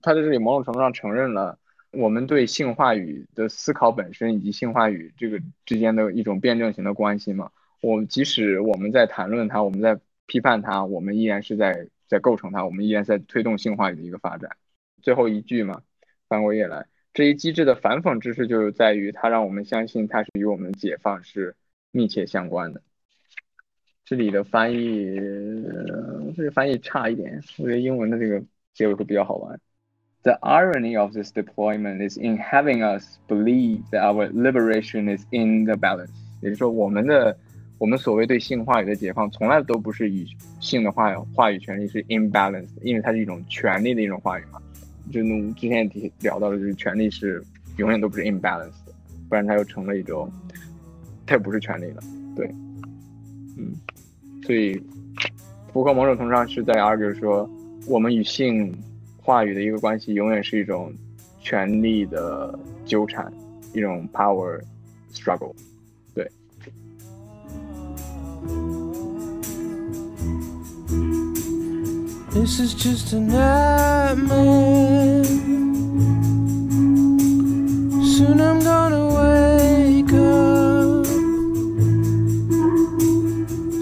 [0.03, 1.59] 他在这里某种程度上承认了
[1.91, 7.51] 我们对性话语的思考本身以及性话语这个之间的一种辩证型的关系嘛。
[7.81, 14.51] 我即使我们在谈论它，我们在批判它，我们依然是在在构成它，我们依然在推动性话语的一个发展。
[15.01, 15.81] 最后一句嘛，
[16.29, 16.85] 翻过页来，
[17.15, 21.57] 这一机制的反讽之处就在于它让我们相信它是与我们解放是
[21.91, 22.83] 密切相关的。
[24.05, 25.17] 这里的翻译，
[26.37, 28.45] 这个翻译差一点，我觉得英文的这个
[28.75, 29.59] 结尾会比较好玩。
[30.23, 35.77] The irony of this deployment is in having us believe that our liberation is in the
[35.77, 36.13] balance。
[36.43, 37.39] 也就是说，我们的
[37.83, 40.25] 我们所谓对性话语的解放，从来都不是以
[40.61, 44.61] 性的话话语权利是 imbalance，因为它是一种权利的一种话语嘛。
[45.11, 45.21] 就
[45.55, 47.43] 之前提聊到的，就是权利是
[47.79, 48.93] 永远都不是 imbalance，的，
[49.29, 50.31] 不然它又成了一种，
[51.27, 52.01] 它又不是权利了。
[52.37, 52.47] 对，
[53.59, 53.75] 嗯。
[54.45, 54.81] 所以，
[55.73, 57.51] 福克某种程度上是在 argue 说，
[57.89, 58.73] 我们与性
[59.21, 60.95] 话语的一个关系，永远是一种
[61.41, 63.33] 权力的纠缠，
[63.75, 64.61] 一种 power
[65.13, 65.53] struggle。
[68.47, 68.63] 对。
[72.35, 75.23] This is just a nightmare.
[78.03, 81.05] Soon I'm gonna wake up.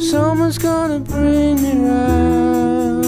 [0.01, 3.07] Someone's gonna bring me round.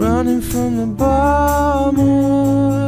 [0.00, 2.79] Running from the bombers,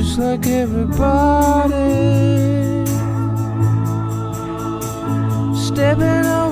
[0.00, 1.76] just like everybody.
[5.54, 6.49] Stepping over